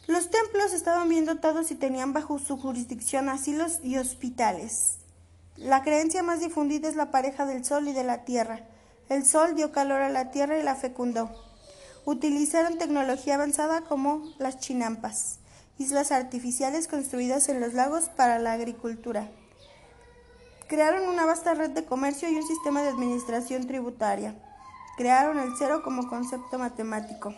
Los 0.09 0.31
templos 0.31 0.72
estaban 0.72 1.09
bien 1.09 1.25
dotados 1.25 1.70
y 1.70 1.77
tenían 1.77 2.12
bajo 2.12 2.38
su 2.40 2.57
jurisdicción 2.57 3.29
asilos 3.29 3.79
y 3.83 3.99
hospitales. 3.99 4.99
La 5.57 5.83
creencia 5.83 6.22
más 6.22 6.40
difundida 6.40 6.88
es 6.88 6.96
la 6.96 7.11
pareja 7.12 7.46
del 7.46 7.64
sol 7.64 7.87
y 7.88 7.92
de 7.92 8.05
la 8.05 8.25
tierra. 8.25 8.61
El 9.09 9.25
sol 9.25 9.55
dio 9.55 9.70
calor 9.70 10.03
a 10.03 10.11
la 10.11 10.33
tierra 10.33 10.59
y 10.59 10.64
la 10.64 10.75
fecundó. 10.75 11.31
Utilizaron 12.05 12.79
tecnología 12.79 13.37
avanzada 13.37 13.83
como 13.83 14.22
las 14.38 14.59
chinampas, 14.59 15.38
islas 15.79 16.12
artificiales 16.12 16.88
construidas 16.88 17.49
en 17.49 17.61
los 17.61 17.72
lagos 17.72 18.09
para 18.09 18.38
la 18.38 18.53
agricultura. 18.53 19.29
Crearon 20.68 21.09
una 21.09 21.24
vasta 21.24 21.55
red 21.55 21.70
de 21.70 21.85
comercio 21.85 22.29
y 22.29 22.35
un 22.35 22.46
sistema 22.46 22.83
de 22.83 22.88
administración 22.88 23.68
tributaria. 23.68 24.35
Crearon 24.96 25.38
el 25.38 25.52
cero 25.57 25.83
como 25.85 26.09
concepto 26.09 26.59
matemático. 26.59 27.33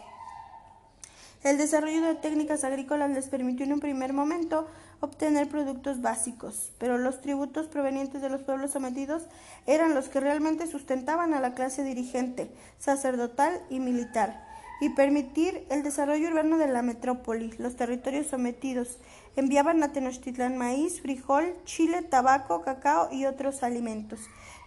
El 1.44 1.58
desarrollo 1.58 2.00
de 2.00 2.14
técnicas 2.14 2.64
agrícolas 2.64 3.10
les 3.10 3.28
permitió 3.28 3.66
en 3.66 3.74
un 3.74 3.80
primer 3.80 4.14
momento 4.14 4.66
obtener 5.00 5.46
productos 5.46 6.00
básicos, 6.00 6.72
pero 6.78 6.96
los 6.96 7.20
tributos 7.20 7.66
provenientes 7.66 8.22
de 8.22 8.30
los 8.30 8.40
pueblos 8.42 8.70
sometidos 8.70 9.24
eran 9.66 9.94
los 9.94 10.08
que 10.08 10.20
realmente 10.20 10.66
sustentaban 10.66 11.34
a 11.34 11.40
la 11.40 11.52
clase 11.52 11.84
dirigente, 11.84 12.50
sacerdotal 12.78 13.60
y 13.68 13.78
militar 13.78 14.42
y 14.80 14.90
permitir 14.90 15.66
el 15.70 15.82
desarrollo 15.82 16.28
urbano 16.28 16.56
de 16.56 16.68
la 16.68 16.82
metrópoli. 16.82 17.52
Los 17.58 17.76
territorios 17.76 18.28
sometidos 18.28 18.98
enviaban 19.40 19.82
a 19.82 19.92
Tenochtitlán 19.92 20.56
maíz, 20.56 21.00
frijol, 21.00 21.54
chile, 21.64 22.02
tabaco, 22.02 22.62
cacao 22.62 23.08
y 23.12 23.26
otros 23.26 23.62
alimentos. 23.62 24.20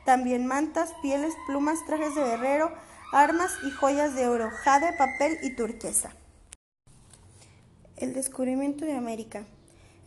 También 0.05 0.47
mantas, 0.47 0.93
pieles, 1.01 1.33
plumas, 1.47 1.85
trajes 1.85 2.15
de 2.15 2.23
guerrero, 2.23 2.71
armas 3.11 3.51
y 3.67 3.71
joyas 3.71 4.15
de 4.15 4.27
oro, 4.27 4.49
jade, 4.63 4.93
papel 4.97 5.37
y 5.43 5.55
turquesa. 5.55 6.11
El 7.97 8.13
descubrimiento 8.13 8.85
de 8.85 8.93
América. 8.93 9.45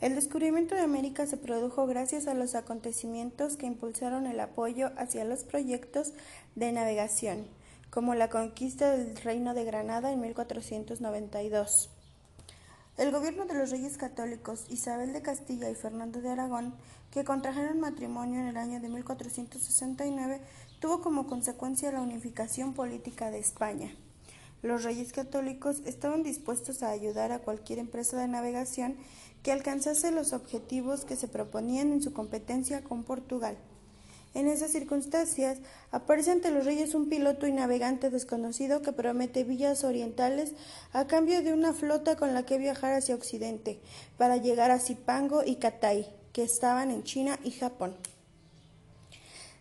El 0.01 0.15
descubrimiento 0.15 0.75
de 0.75 0.83
América 0.83 1.27
se 1.27 1.37
produjo 1.37 1.87
gracias 1.87 2.27
a 2.27 2.35
los 2.35 2.55
acontecimientos 2.55 3.57
que 3.57 3.67
impulsaron 3.67 4.27
el 4.27 4.41
apoyo 4.41 4.91
hacia 4.97 5.25
los 5.25 5.45
proyectos 5.45 6.13
de 6.55 6.73
navegación 6.73 7.47
como 7.95 8.17
la 8.17 8.29
conquista 8.29 8.91
del 8.91 9.15
Reino 9.15 9.55
de 9.55 9.63
Granada 9.65 10.11
en 10.11 10.21
1492. 10.21 11.94
El 12.97 13.11
gobierno 13.11 13.45
de 13.47 13.55
los 13.55 13.73
reyes 13.73 13.97
católicos 13.97 14.67
Isabel 14.71 15.13
de 15.13 15.21
Castilla 15.21 15.69
y 15.69 15.75
Fernando 15.75 16.21
de 16.21 16.29
Aragón, 16.29 16.77
que 17.11 17.25
contrajeron 17.25 17.81
matrimonio 17.81 18.39
en 18.39 18.47
el 18.47 18.57
año 18.57 18.81
de 18.81 18.89
1469, 18.89 20.41
tuvo 20.79 21.01
como 21.01 21.27
consecuencia 21.27 21.91
la 21.91 22.01
unificación 22.01 22.73
política 22.73 23.33
de 23.33 23.41
España. 23.41 23.93
Los 24.63 24.85
reyes 24.85 25.13
católicos 25.13 25.83
estaban 25.85 26.23
dispuestos 26.23 26.85
a 26.85 26.91
ayudar 26.91 27.33
a 27.33 27.41
cualquier 27.41 27.81
empresa 27.81 28.17
de 28.17 28.29
navegación 28.29 28.97
que 29.43 29.51
alcanzase 29.51 30.13
los 30.13 30.33
objetivos 30.33 31.05
que 31.05 31.17
se 31.17 31.27
proponían 31.27 31.91
en 31.91 32.01
su 32.01 32.13
competencia 32.13 32.85
con 32.85 33.03
Portugal. 33.03 33.59
En 34.35 34.49
esas 34.49 34.73
circunstancias, 34.73 35.59
aparece 35.93 36.33
ante 36.33 36.51
los 36.51 36.65
reyes 36.65 36.97
un 36.97 37.09
piloto 37.09 37.47
y 37.47 37.53
navegante 37.53 38.11
desconocido 38.11 38.83
que 38.83 38.93
promete 38.93 39.45
villas 39.45 39.85
orientales 39.85 40.55
a 40.93 41.07
cambio 41.07 41.41
de 41.43 41.53
una 41.53 41.73
flota 41.73 42.17
con 42.17 42.35
la 42.35 42.45
que 42.45 42.59
viajar 42.59 42.95
hacia 42.95 43.15
Occidente, 43.15 43.81
para 44.19 44.37
llegar 44.37 44.73
a 44.73 44.81
Zipango 44.81 45.45
y 45.45 45.57
Catay, 45.57 46.13
que 46.33 46.43
estaban 46.43 46.91
en 46.91 47.05
China 47.05 47.39
y 47.45 47.53
Japón. 47.53 47.95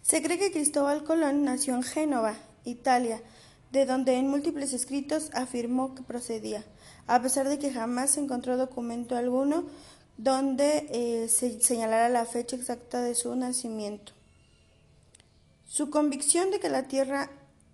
Se 0.01 0.23
cree 0.23 0.39
que 0.39 0.51
Cristóbal 0.51 1.03
Colón 1.03 1.43
nació 1.43 1.75
en 1.75 1.83
Génova, 1.83 2.35
Italia, 2.65 3.21
de 3.71 3.85
donde 3.85 4.15
en 4.15 4.27
múltiples 4.27 4.73
escritos 4.73 5.29
afirmó 5.33 5.93
que 5.93 6.01
procedía, 6.01 6.63
a 7.05 7.21
pesar 7.21 7.47
de 7.47 7.59
que 7.59 7.71
jamás 7.71 8.11
se 8.11 8.21
encontró 8.21 8.57
documento 8.57 9.15
alguno 9.15 9.65
donde 10.17 10.87
eh, 10.89 11.27
se 11.29 11.61
señalara 11.61 12.09
la 12.09 12.25
fecha 12.25 12.55
exacta 12.55 13.01
de 13.01 13.13
su 13.13 13.35
nacimiento. 13.35 14.13
Su 15.73 15.89
convicción 15.89 16.51
de 16.51 16.59
que 16.59 16.69
la 16.69 16.83
Tierra 16.83 17.31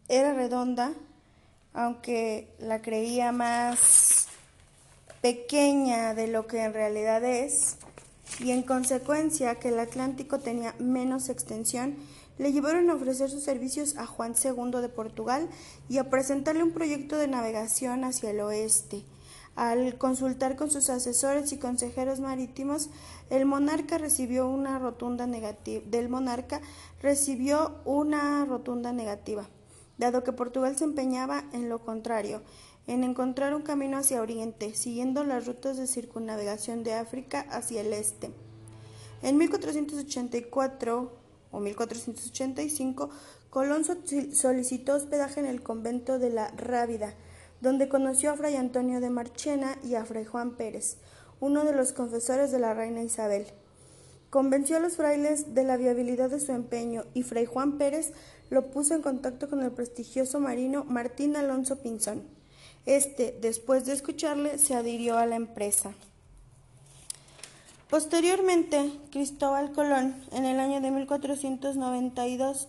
era 0.08 0.34
redonda, 0.34 0.94
aunque 1.74 2.48
la 2.58 2.82
creía 2.82 3.34
más 3.34 4.28
pequeña 5.22 6.14
de 6.14 6.28
lo 6.28 6.48
que 6.48 6.64
en 6.64 6.74
realidad 6.74 7.26
es, 7.26 7.76
y 8.40 8.52
en 8.52 8.64
consecuencia 8.64 9.56
que 9.56 9.68
el 9.68 9.80
Atlántico 9.80 10.40
tenía 10.40 10.76
menos 10.80 11.28
extensión, 11.28 11.98
le 12.38 12.54
llevaron 12.54 12.90
a 12.90 12.94
ofrecer 12.94 13.30
sus 13.30 13.44
servicios 13.44 13.98
a 13.98 14.06
Juan 14.06 14.34
II 14.42 14.80
de 14.80 14.88
Portugal 14.88 15.50
y 15.90 15.98
a 15.98 16.10
presentarle 16.10 16.64
un 16.64 16.72
proyecto 16.72 17.18
de 17.18 17.28
navegación 17.28 18.06
hacia 18.06 18.30
el 18.30 18.40
oeste. 18.40 19.04
Al 19.60 19.98
consultar 19.98 20.56
con 20.56 20.72
sus 20.72 20.90
asesores 20.90 21.52
y 21.52 21.58
consejeros 21.58 22.22
marítimos, 22.22 22.90
el 23.30 23.46
monarca 23.46 23.98
recibió 23.98 24.48
una 24.48 24.80
rotunda 24.80 25.28
negativa. 25.28 25.84
Del 25.86 26.08
monarca 26.08 26.62
recibió 27.02 27.76
una 27.86 28.46
rotunda 28.46 28.92
negativa, 28.92 29.48
dado 29.98 30.24
que 30.24 30.34
Portugal 30.34 30.78
se 30.78 30.84
empeñaba 30.84 31.44
en 31.54 31.70
lo 31.70 31.80
contrario, 31.80 32.42
en 32.88 33.04
encontrar 33.04 33.54
un 33.54 33.62
camino 33.62 33.98
hacia 33.98 34.22
Oriente, 34.22 34.74
siguiendo 34.74 35.24
las 35.24 35.46
rutas 35.46 35.78
de 35.78 35.88
circunnavegación 35.88 36.84
de 36.84 36.96
África 36.96 37.46
hacia 37.50 37.82
el 37.82 37.94
este. 37.94 38.32
En 39.22 39.38
1484 39.38 41.12
o 41.52 41.60
1485, 41.60 43.10
Colón 43.50 43.84
solicitó 43.84 44.96
hospedaje 44.96 45.40
en 45.40 45.46
el 45.46 45.62
convento 45.62 46.20
de 46.20 46.30
la 46.30 46.52
Rábida, 46.52 47.16
donde 47.62 47.90
conoció 47.90 48.32
a 48.32 48.36
Fray 48.36 48.56
Antonio 48.56 49.02
de 49.02 49.10
Marchena 49.10 49.78
y 49.84 49.96
a 49.96 50.06
Fray 50.06 50.26
Juan 50.26 50.56
Pérez, 50.56 50.98
uno 51.40 51.66
de 51.66 51.74
los 51.74 51.92
confesores 51.94 52.52
de 52.52 52.60
la 52.60 52.74
reina 52.74 53.02
Isabel. 53.02 53.48
Convenció 54.30 54.78
a 54.78 54.80
los 54.80 54.96
frailes 54.96 55.56
de 55.56 55.64
la 55.64 55.76
viabilidad 55.76 56.30
de 56.30 56.40
su 56.40 56.52
empeño 56.52 57.04
y 57.16 57.24
Fray 57.24 57.46
Juan 57.46 57.80
Pérez 57.80 58.14
lo 58.52 58.70
puso 58.70 58.94
en 58.94 59.02
contacto 59.02 59.50
con 59.50 59.64
el 59.64 59.72
prestigioso 59.72 60.40
marino 60.40 60.84
Martín 60.84 61.36
Alonso 61.36 61.78
Pinzón. 61.78 62.24
Este, 62.86 63.38
después 63.42 63.86
de 63.86 63.94
escucharle, 63.94 64.60
se 64.60 64.76
adhirió 64.76 65.18
a 65.18 65.26
la 65.26 65.36
empresa. 65.36 65.94
Posteriormente, 67.90 68.92
Cristóbal 69.12 69.72
Colón, 69.72 70.16
en 70.32 70.46
el 70.46 70.60
año 70.60 70.80
de 70.80 70.92
1492, 70.92 72.68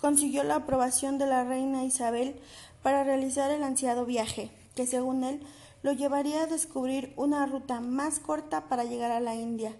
consiguió 0.00 0.44
la 0.44 0.56
aprobación 0.56 1.18
de 1.18 1.26
la 1.26 1.42
reina 1.42 1.84
Isabel 1.84 2.36
para 2.84 3.02
realizar 3.02 3.50
el 3.50 3.64
ansiado 3.64 4.06
viaje, 4.06 4.52
que 4.76 4.86
según 4.86 5.24
él 5.24 5.40
lo 5.82 5.92
llevaría 5.92 6.42
a 6.42 6.46
descubrir 6.46 7.12
una 7.16 7.46
ruta 7.46 7.80
más 7.80 8.20
corta 8.20 8.68
para 8.68 8.84
llegar 8.84 9.10
a 9.10 9.18
la 9.18 9.34
India. 9.34 9.74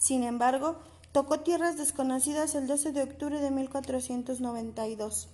Sin 0.00 0.22
embargo, 0.22 0.78
tocó 1.12 1.40
tierras 1.40 1.76
desconocidas 1.76 2.54
el 2.54 2.66
12 2.66 2.92
de 2.92 3.02
octubre 3.02 3.38
de 3.38 3.50
1492. 3.50 5.28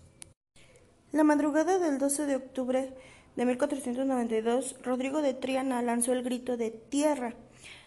La 1.12 1.22
madrugada 1.22 1.78
del 1.78 1.98
12 1.98 2.26
de 2.26 2.34
octubre 2.34 2.92
de 3.36 3.44
1492, 3.44 4.74
Rodrigo 4.82 5.22
de 5.22 5.34
Triana 5.34 5.82
lanzó 5.82 6.12
el 6.12 6.24
grito 6.24 6.56
de 6.56 6.72
tierra. 6.72 7.34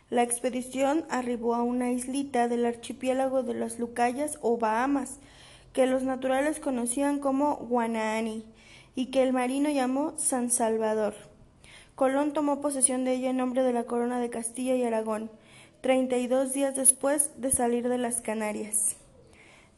La 0.09 0.23
expedición 0.23 1.03
arribó 1.09 1.53
a 1.53 1.63
una 1.63 1.91
islita 1.91 2.47
del 2.47 2.65
archipiélago 2.65 3.43
de 3.43 3.55
las 3.55 3.77
Lucayas 3.77 4.39
o 4.41 4.57
Bahamas, 4.57 5.19
que 5.73 5.85
los 5.85 6.03
naturales 6.03 6.61
conocían 6.61 7.19
como 7.19 7.57
Guanaani 7.57 8.45
y 8.95 9.07
que 9.07 9.23
el 9.23 9.33
marino 9.33 9.69
llamó 9.69 10.13
San 10.15 10.49
Salvador. 10.49 11.13
Colón 11.95 12.31
tomó 12.31 12.61
posesión 12.61 13.03
de 13.03 13.15
ella 13.15 13.31
en 13.31 13.37
nombre 13.37 13.63
de 13.63 13.73
la 13.73 13.83
corona 13.83 14.21
de 14.21 14.29
Castilla 14.29 14.75
y 14.75 14.83
Aragón, 14.85 15.29
treinta 15.81 16.17
y 16.17 16.27
dos 16.27 16.53
días 16.53 16.75
después 16.75 17.31
de 17.37 17.51
salir 17.51 17.87
de 17.89 17.97
las 17.97 18.21
Canarias. 18.21 18.95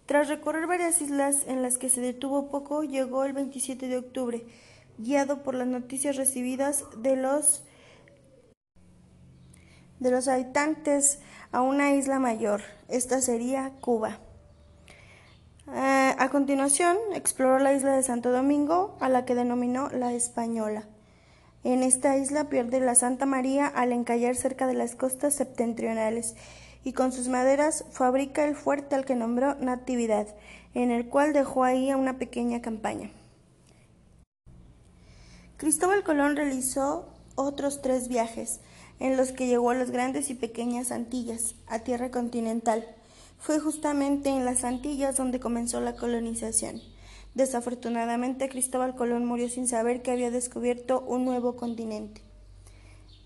Tras 0.06 0.28
recorrer 0.28 0.68
varias 0.68 1.02
islas 1.02 1.46
en 1.48 1.62
las 1.62 1.78
que 1.78 1.90
se 1.90 2.02
detuvo 2.02 2.50
poco, 2.50 2.84
llegó 2.84 3.24
el 3.24 3.34
27 3.34 3.88
de 3.88 3.98
octubre, 3.98 4.46
guiado 4.98 5.44
por 5.44 5.56
las 5.56 5.68
noticias 5.68 6.16
recibidas 6.18 6.84
de 6.98 7.16
los 7.16 7.64
de 10.00 10.10
los 10.10 10.28
habitantes 10.28 11.20
a 11.52 11.62
una 11.62 11.92
isla 11.94 12.18
mayor. 12.18 12.62
Esta 12.90 13.22
sería 13.22 13.72
Cuba. 13.82 14.20
Eh, 15.74 16.16
a 16.18 16.30
continuación, 16.30 16.98
exploró 17.14 17.60
la 17.60 17.74
isla 17.74 17.96
de 17.96 18.04
Santo 18.04 18.32
Domingo, 18.32 18.98
a 19.00 19.10
la 19.10 19.26
que 19.26 19.36
denominó 19.36 19.90
la 19.90 20.12
Española. 20.14 20.88
En 21.64 21.84
esta 21.84 22.18
isla 22.18 22.50
pierde 22.50 22.80
la 22.80 22.96
Santa 22.96 23.26
María 23.26 23.68
al 23.68 23.92
encallar 23.92 24.36
cerca 24.36 24.66
de 24.66 24.74
las 24.74 24.96
costas 24.96 25.36
septentrionales 25.36 26.36
y 26.84 26.94
con 26.94 27.12
sus 27.12 27.28
maderas 27.28 27.86
fabrica 27.92 28.46
el 28.46 28.56
fuerte 28.56 28.96
al 28.96 29.06
que 29.06 29.14
nombró 29.14 29.54
Natividad, 29.56 30.28
en 30.74 30.90
el 30.90 31.08
cual 31.08 31.34
dejó 31.34 31.64
ahí 31.64 31.94
una 31.94 32.18
pequeña 32.18 32.62
campaña. 32.62 33.12
Cristóbal 35.58 36.04
Colón 36.04 36.36
realizó 36.36 37.08
otros 37.36 37.84
tres 37.84 38.08
viajes, 38.08 38.62
en 39.00 39.16
los 39.16 39.32
que 39.32 39.46
llegó 39.46 39.70
a 39.70 39.76
las 39.76 39.92
grandes 39.92 40.32
y 40.32 40.34
pequeñas 40.34 40.92
Antillas, 40.92 41.54
a 41.68 41.80
tierra 41.80 42.10
continental. 42.10 42.88
Fue 43.38 43.60
justamente 43.60 44.30
en 44.30 44.46
las 44.46 44.64
Antillas 44.64 45.18
donde 45.18 45.40
comenzó 45.40 45.80
la 45.80 45.96
colonización. 45.96 46.82
Desafortunadamente, 47.34 48.50
Cristóbal 48.50 48.96
Colón 48.96 49.26
murió 49.26 49.48
sin 49.50 49.68
saber 49.68 50.02
que 50.02 50.12
había 50.12 50.32
descubierto 50.32 51.02
un 51.02 51.26
nuevo 51.26 51.56
continente. 51.56 52.22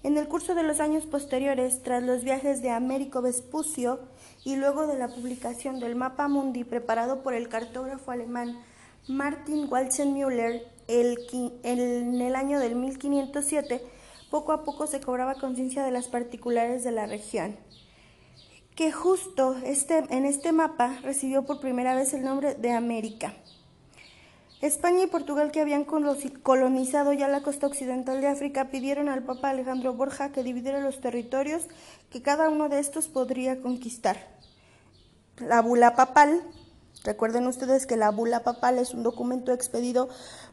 En 0.04 0.18
el 0.18 0.28
curso 0.28 0.54
de 0.54 0.62
los 0.62 0.80
años 0.80 1.06
posteriores, 1.08 1.82
tras 1.82 2.04
los 2.04 2.24
viajes 2.24 2.62
de 2.62 2.70
Américo 2.70 3.24
Vespucio 3.24 4.00
y 4.44 4.56
luego 4.56 4.86
de 4.86 4.98
la 4.98 5.08
publicación 5.08 5.80
del 5.80 5.96
mapa 5.96 6.28
mundi 6.28 6.64
preparado 6.64 7.24
por 7.24 7.34
el 7.34 7.50
cartógrafo 7.50 8.12
alemán 8.12 8.60
Martin 9.08 9.68
Walzenmüller 9.68 10.68
en 10.88 12.22
el 12.22 12.36
año 12.36 12.60
del 12.60 12.76
1507, 12.76 13.82
poco 14.30 14.52
a 14.52 14.64
poco 14.64 14.86
se 14.86 15.00
cobraba 15.00 15.36
conciencia 15.36 15.84
de 15.84 15.92
las 15.92 16.08
particulares 16.08 16.84
de 16.84 16.92
la 16.92 17.08
región 17.08 17.58
que 18.76 18.92
justo 18.92 19.56
este, 19.64 20.04
en 20.10 20.26
este 20.26 20.52
mapa 20.52 21.00
recibió 21.02 21.46
por 21.46 21.62
primera 21.62 21.96
vez 21.96 22.14
el 22.14 22.24
nombre 22.24 22.56
de 22.56 22.72
América. 22.72 23.34
España 24.66 25.04
y 25.04 25.08
Portugal, 25.08 25.52
que 25.52 25.62
habían 25.62 25.86
colonizado 25.86 27.14
ya 27.14 27.28
la 27.28 27.42
costa 27.42 27.68
occidental 27.68 28.20
de 28.20 28.28
África, 28.28 28.72
pidieron 28.72 29.10
al 29.10 29.24
Papa 29.24 29.52
Alejandro 29.52 29.94
Borja 29.94 30.32
que 30.32 30.44
dividiera 30.44 30.80
los 30.80 31.02
territorios 31.02 31.68
que 32.10 32.24
cada 32.24 32.50
uno 32.50 32.68
de 32.68 32.80
estos 32.80 33.08
podría 33.08 33.62
conquistar. 33.62 34.18
La 35.38 35.62
bula 35.62 35.96
papal, 35.96 36.42
recuerden 37.04 37.46
ustedes 37.46 37.86
que 37.86 37.96
la 37.96 38.10
bula 38.10 38.44
papal 38.44 38.80
es 38.80 38.96
un 38.96 39.04
documento 39.04 39.52
expedido 39.52 40.10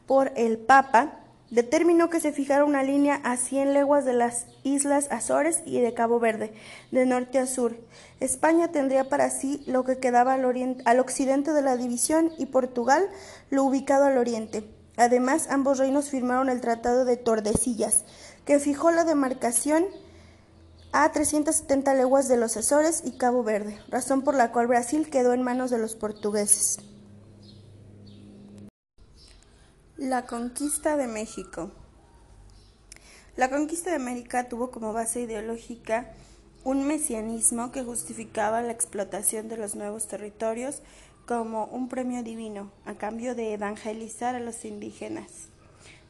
por 0.07 0.33
el 0.37 0.59
Papa, 0.59 1.22
determinó 1.53 2.09
que 2.09 2.19
se 2.19 2.33
fijara 2.33 2.65
una 2.65 2.83
línea 2.83 3.21
a 3.25 3.37
100 3.37 3.75
leguas 3.75 4.07
de 4.07 4.15
las 4.15 4.47
islas 4.63 5.07
Azores 5.11 5.63
y 5.67 5.81
de 5.81 5.93
Cabo 5.93 6.19
Verde, 6.19 6.55
de 6.91 7.05
norte 7.05 7.39
a 7.39 7.47
sur. 7.47 7.77
España 8.21 8.69
tendría 8.69 9.11
para 9.11 9.29
sí 9.29 9.63
lo 9.67 9.85
que 9.85 9.99
quedaba 9.99 10.33
al, 10.33 10.83
al 10.85 11.01
occidente 11.01 11.53
de 11.53 11.61
la 11.61 11.77
división 11.77 12.33
y 12.39 12.47
Portugal 12.47 13.07
lo 13.51 13.65
ubicado 13.65 14.07
al 14.07 14.17
oriente. 14.17 14.65
Además, 14.97 15.47
ambos 15.51 15.77
reinos 15.77 16.09
firmaron 16.09 16.49
el 16.49 16.63
Tratado 16.63 17.05
de 17.05 17.19
Tordesillas, 17.19 18.05
que 18.47 18.59
fijó 18.59 18.91
la 18.91 19.05
demarcación 19.05 19.85
a 20.93 21.13
370 21.13 21.93
leguas 21.95 22.29
de 22.29 22.39
los 22.39 22.57
Azores 22.57 23.03
y 23.05 23.19
Cabo 23.19 23.43
Verde, 23.43 23.79
razón 23.89 24.23
por 24.23 24.35
la 24.35 24.53
cual 24.53 24.69
Brasil 24.69 25.11
quedó 25.11 25.35
en 25.35 25.43
manos 25.43 25.71
de 25.71 25.79
los 25.79 25.97
portugueses. 25.97 26.79
La 30.05 30.27
conquista 30.27 30.97
de 30.97 31.07
México. 31.07 31.71
La 33.37 33.51
conquista 33.51 33.91
de 33.91 33.97
América 33.97 34.49
tuvo 34.49 34.73
como 34.73 34.93
base 34.93 35.21
ideológica 35.21 36.11
un 36.65 36.89
mesianismo 36.89 37.71
que 37.71 37.85
justificaba 37.85 38.63
la 38.63 38.73
explotación 38.73 39.49
de 39.49 39.59
los 39.59 39.77
nuevos 39.77 40.09
territorios 40.09 40.83
como 41.25 41.67
un 41.67 41.89
premio 41.89 42.25
divino 42.25 42.73
a 42.85 42.95
cambio 42.95 43.37
de 43.37 43.53
evangelizar 43.53 44.35
a 44.35 44.41
los 44.41 44.65
indígenas. 44.65 45.51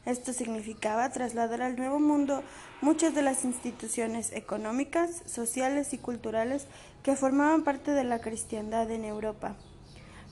Esto 0.07 0.33
significaba 0.33 1.11
trasladar 1.11 1.61
al 1.61 1.75
Nuevo 1.75 1.99
Mundo 1.99 2.41
muchas 2.81 3.13
de 3.13 3.21
las 3.21 3.45
instituciones 3.45 4.31
económicas, 4.31 5.21
sociales 5.27 5.93
y 5.93 5.99
culturales 5.99 6.65
que 7.03 7.15
formaban 7.15 7.63
parte 7.63 7.91
de 7.91 8.05
la 8.05 8.21
cristiandad 8.21 8.89
en 8.89 9.05
Europa. 9.05 9.55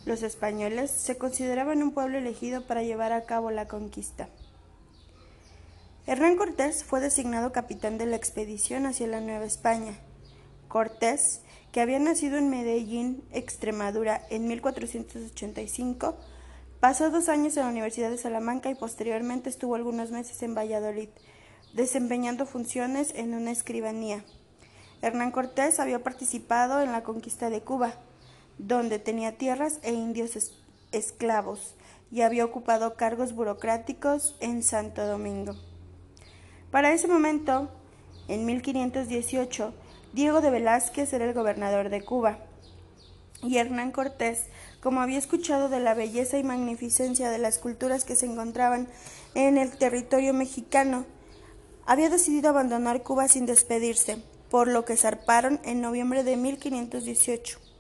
Los 0.06 0.24
españoles 0.24 0.90
se 0.90 1.18
consideraban 1.18 1.84
un 1.84 1.92
pueblo 1.92 2.18
elegido 2.18 2.66
para 2.66 2.82
llevar 2.82 3.12
a 3.12 3.26
cabo 3.26 3.52
la 3.52 3.68
conquista. 3.68 4.30
Hernán 6.08 6.36
Cortés 6.36 6.84
fue 6.84 7.00
designado 7.00 7.52
capitán 7.52 8.00
de 8.00 8.08
la 8.08 8.16
expedición 8.16 8.88
hacia 8.88 9.06
la 9.06 9.22
Nueva 9.22 9.46
España. 9.46 9.94
Cortés, 10.68 11.42
que 11.72 11.82
había 11.82 12.00
nacido 12.00 12.38
en 12.38 12.50
Medellín, 12.50 13.24
Extremadura, 13.32 14.26
en 14.32 14.48
1485, 14.48 16.18
pasó 16.80 17.12
dos 17.12 17.30
años 17.30 17.56
en 17.56 17.64
la 17.64 17.70
Universidad 17.70 18.10
de 18.10 18.18
Salamanca 18.18 18.72
y 18.72 18.76
posteriormente 18.76 19.50
estuvo 19.50 19.76
algunos 19.76 20.10
meses 20.10 20.42
en 20.42 20.56
Valladolid, 20.56 21.10
desempeñando 21.74 22.48
funciones 22.48 23.14
en 23.16 23.36
una 23.36 23.52
escribanía. 23.52 24.26
Hernán 25.04 25.32
Cortés 25.32 25.80
había 25.80 26.02
participado 26.02 26.82
en 26.82 26.92
la 26.92 27.04
conquista 27.04 27.52
de 27.52 27.62
Cuba, 27.62 27.94
donde 28.58 29.00
tenía 29.00 29.38
tierras 29.38 29.80
e 29.84 29.94
indios 29.94 30.54
esclavos, 30.92 31.76
y 32.12 32.22
había 32.22 32.46
ocupado 32.46 32.96
cargos 32.96 33.34
burocráticos 33.34 34.36
en 34.40 34.64
Santo 34.64 35.06
Domingo. 35.06 35.56
Para 36.70 36.92
ese 36.94 37.08
momento, 37.08 37.70
en 38.28 38.46
1518, 38.46 39.74
Diego 40.14 40.42
de 40.42 40.52
Velázquez 40.52 41.14
era 41.14 41.26
el 41.26 41.34
gobernador 41.34 41.90
de 41.90 42.04
Cuba 42.04 42.40
y 43.42 43.58
Hernán 43.58 43.92
Cortés, 43.92 44.48
como 44.82 45.02
había 45.02 45.18
escuchado 45.18 45.70
de 45.70 45.80
la 45.80 45.94
belleza 45.94 46.38
y 46.38 46.44
magnificencia 46.44 47.30
de 47.30 47.38
las 47.38 47.58
culturas 47.58 48.04
que 48.04 48.16
se 48.16 48.26
encontraban 48.26 48.88
en 49.36 49.58
el 49.58 49.78
territorio 49.78 50.34
mexicano, 50.34 51.06
había 51.86 52.10
decidido 52.10 52.50
abandonar 52.50 53.04
Cuba 53.04 53.28
sin 53.28 53.46
despedirse, 53.46 54.24
por 54.50 54.68
lo 54.68 54.86
que 54.86 54.98
zarparon 54.98 55.60
en 55.64 55.82
noviembre 55.82 56.24
de 56.24 56.38
1518. 56.38 57.71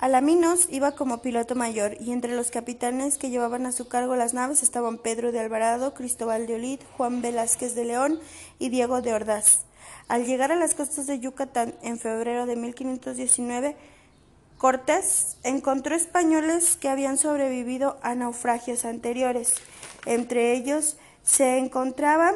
Alaminos 0.00 0.66
iba 0.70 0.92
como 0.92 1.20
piloto 1.20 1.54
mayor 1.54 1.98
y 2.00 2.12
entre 2.12 2.34
los 2.34 2.50
capitanes 2.50 3.18
que 3.18 3.28
llevaban 3.28 3.66
a 3.66 3.72
su 3.72 3.86
cargo 3.86 4.16
las 4.16 4.32
naves 4.32 4.62
estaban 4.62 4.96
Pedro 4.96 5.30
de 5.30 5.40
Alvarado, 5.40 5.92
Cristóbal 5.92 6.46
de 6.46 6.54
Olid, 6.54 6.80
Juan 6.96 7.20
Velázquez 7.20 7.74
de 7.74 7.84
León 7.84 8.18
y 8.58 8.70
Diego 8.70 9.02
de 9.02 9.12
Ordaz. 9.12 9.64
Al 10.08 10.24
llegar 10.24 10.52
a 10.52 10.56
las 10.56 10.74
costas 10.74 11.06
de 11.06 11.20
Yucatán 11.20 11.74
en 11.82 11.98
febrero 11.98 12.46
de 12.46 12.56
1519, 12.56 13.76
Cortés 14.56 15.36
encontró 15.42 15.94
españoles 15.94 16.78
que 16.78 16.88
habían 16.88 17.18
sobrevivido 17.18 17.98
a 18.02 18.14
naufragios 18.14 18.86
anteriores. 18.86 19.56
Entre 20.06 20.54
ellos 20.54 20.96
se 21.22 21.58
encontraba 21.58 22.32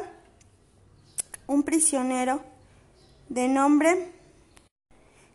un 1.47 1.63
prisionero 1.63 2.41
de 3.29 3.47
nombre 3.47 4.11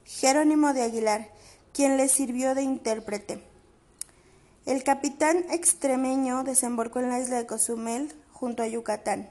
Jerónimo 0.04 0.72
de 0.72 0.82
Aguilar, 0.82 1.39
quien 1.80 1.96
le 1.96 2.08
sirvió 2.08 2.54
de 2.54 2.60
intérprete. 2.60 3.42
El 4.66 4.84
capitán 4.84 5.46
extremeño 5.50 6.44
desembarcó 6.44 6.98
en 6.98 7.08
la 7.08 7.18
isla 7.18 7.38
de 7.38 7.46
Cozumel, 7.46 8.14
junto 8.34 8.62
a 8.62 8.66
Yucatán. 8.66 9.30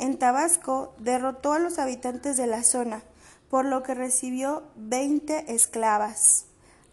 En 0.00 0.18
Tabasco 0.18 0.96
derrotó 0.98 1.52
a 1.52 1.60
los 1.60 1.78
habitantes 1.78 2.36
de 2.36 2.48
la 2.48 2.64
zona, 2.64 3.04
por 3.50 3.66
lo 3.66 3.84
que 3.84 3.94
recibió 3.94 4.64
20 4.74 5.54
esclavas, 5.54 6.46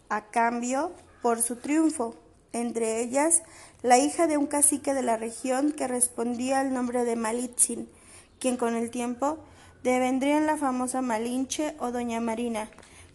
a 0.08 0.26
cambio 0.26 0.92
por 1.22 1.42
su 1.42 1.56
triunfo, 1.56 2.14
entre 2.52 3.00
ellas 3.00 3.42
la 3.82 3.98
hija 3.98 4.28
de 4.28 4.36
un 4.36 4.46
cacique 4.46 4.94
de 4.94 5.02
la 5.02 5.16
región 5.16 5.72
que 5.72 5.88
respondía 5.88 6.60
al 6.60 6.72
nombre 6.72 7.04
de 7.04 7.16
Malitzin, 7.16 7.88
quien 8.38 8.56
con 8.56 8.76
el 8.76 8.92
tiempo 8.92 9.38
devendría 9.82 10.38
en 10.38 10.46
la 10.46 10.56
famosa 10.56 11.02
Malinche 11.02 11.74
o 11.80 11.90
Doña 11.90 12.20
Marina, 12.20 12.70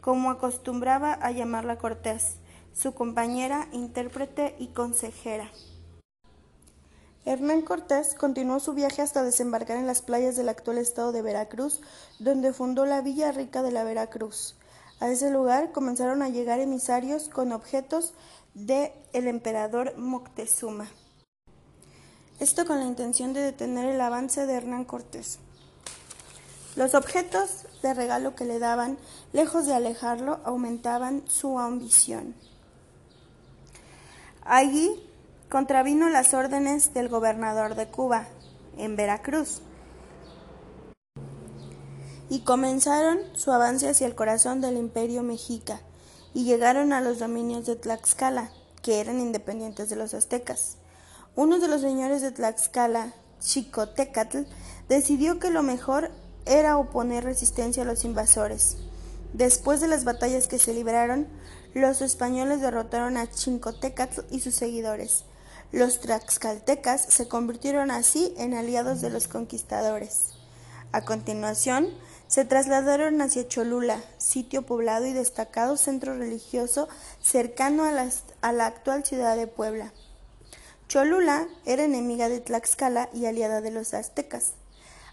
como 0.07 0.29
acostumbraba 0.29 1.11
a 1.11 1.31
llamarla 1.31 1.79
Cortés, 1.79 2.37
su 2.71 2.93
compañera, 2.93 3.67
intérprete 3.73 4.55
y 4.57 4.67
consejera. 4.67 5.51
Hernán 7.25 7.61
Cortés 7.61 8.15
continuó 8.15 8.61
su 8.61 8.73
viaje 8.73 9.01
hasta 9.01 9.21
desembarcar 9.21 9.75
en 9.75 9.85
las 9.85 10.01
playas 10.01 10.37
del 10.37 10.47
actual 10.47 10.77
estado 10.77 11.11
de 11.11 11.21
Veracruz, 11.21 11.81
donde 12.19 12.53
fundó 12.53 12.85
la 12.85 13.01
Villa 13.01 13.33
Rica 13.33 13.61
de 13.61 13.73
la 13.73 13.83
Veracruz. 13.83 14.55
A 15.01 15.09
ese 15.09 15.29
lugar 15.29 15.73
comenzaron 15.73 16.21
a 16.21 16.29
llegar 16.29 16.61
emisarios 16.61 17.27
con 17.27 17.51
objetos 17.51 18.13
de 18.53 18.93
emperador 19.11 19.97
Moctezuma. 19.97 20.87
Esto 22.39 22.65
con 22.65 22.79
la 22.79 22.85
intención 22.85 23.33
de 23.33 23.41
detener 23.41 23.89
el 23.89 23.99
avance 23.99 24.45
de 24.45 24.53
Hernán 24.53 24.85
Cortés. 24.85 25.39
Los 26.77 26.93
objetos 26.93 27.65
de 27.81 27.95
regalo 27.95 28.35
que 28.35 28.45
le 28.45 28.59
daban, 28.59 28.99
lejos 29.33 29.65
de 29.65 29.73
alejarlo, 29.73 30.39
aumentaban 30.43 31.23
su 31.27 31.57
ambición. 31.57 32.35
Allí 34.43 34.91
contravino 35.49 36.07
las 36.09 36.35
órdenes 36.35 36.93
del 36.93 37.09
gobernador 37.09 37.73
de 37.73 37.87
Cuba, 37.87 38.27
en 38.77 38.95
Veracruz, 38.95 39.63
y 42.29 42.41
comenzaron 42.41 43.21
su 43.33 43.51
avance 43.51 43.89
hacia 43.89 44.05
el 44.05 44.13
corazón 44.13 44.61
del 44.61 44.77
imperio 44.77 45.23
mexica, 45.23 45.81
y 46.35 46.43
llegaron 46.43 46.93
a 46.93 47.01
los 47.01 47.17
dominios 47.17 47.65
de 47.65 47.75
Tlaxcala, 47.75 48.51
que 48.83 48.99
eran 48.99 49.19
independientes 49.19 49.89
de 49.89 49.95
los 49.95 50.13
aztecas. 50.13 50.77
Uno 51.35 51.57
de 51.57 51.69
los 51.69 51.81
señores 51.81 52.21
de 52.21 52.29
Tlaxcala, 52.29 53.13
Xicotecatl, 53.39 54.43
decidió 54.87 55.39
que 55.39 55.49
lo 55.49 55.63
mejor 55.63 56.11
era 56.47 56.77
oponer 56.77 57.23
resistencia 57.23 57.83
a 57.83 57.85
los 57.85 58.03
invasores. 58.03 58.77
Después 59.33 59.81
de 59.81 59.87
las 59.87 60.03
batallas 60.03 60.47
que 60.47 60.59
se 60.59 60.73
libraron, 60.73 61.27
los 61.73 62.01
españoles 62.01 62.61
derrotaron 62.61 63.17
a 63.17 63.29
Chincotecatl 63.29 64.21
y 64.31 64.39
sus 64.39 64.55
seguidores. 64.55 65.25
Los 65.71 65.99
tlaxcaltecas 65.99 67.01
se 67.01 67.27
convirtieron 67.27 67.91
así 67.91 68.33
en 68.37 68.53
aliados 68.53 69.01
de 69.01 69.09
los 69.09 69.27
conquistadores. 69.27 70.29
A 70.91 71.01
continuación, 71.01 71.89
se 72.27 72.45
trasladaron 72.45 73.21
hacia 73.21 73.47
Cholula, 73.47 74.01
sitio 74.17 74.63
poblado 74.63 75.05
y 75.05 75.13
destacado 75.13 75.77
centro 75.77 76.17
religioso 76.17 76.89
cercano 77.21 77.83
a 77.83 77.91
la, 77.91 78.09
a 78.41 78.51
la 78.51 78.65
actual 78.65 79.05
ciudad 79.05 79.35
de 79.37 79.47
Puebla. 79.47 79.93
Cholula 80.87 81.47
era 81.65 81.83
enemiga 81.83 82.29
de 82.29 82.39
Tlaxcala 82.39 83.09
y 83.13 83.25
aliada 83.25 83.61
de 83.61 83.71
los 83.71 83.93
aztecas. 83.93 84.53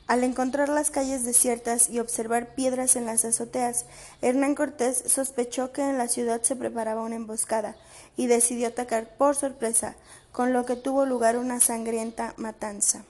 Al 0.06 0.22
encontrar 0.22 0.68
las 0.68 0.90
calles 0.90 1.24
desiertas 1.24 1.88
y 1.88 1.98
observar 1.98 2.54
piedras 2.54 2.94
en 2.96 3.06
las 3.06 3.24
azoteas, 3.24 3.86
Hernán 4.20 4.54
Cortés 4.54 5.02
sospechó 5.06 5.72
que 5.72 5.80
en 5.80 5.96
la 5.96 6.08
ciudad 6.08 6.42
se 6.42 6.56
preparaba 6.56 7.02
una 7.02 7.16
emboscada 7.16 7.74
y 8.16 8.26
decidió 8.26 8.68
atacar 8.68 9.16
por 9.16 9.34
sorpresa, 9.34 9.94
con 10.30 10.52
lo 10.52 10.66
que 10.66 10.76
tuvo 10.76 11.06
lugar 11.06 11.38
una 11.38 11.58
sangrienta 11.58 12.34
matanza. 12.36 13.04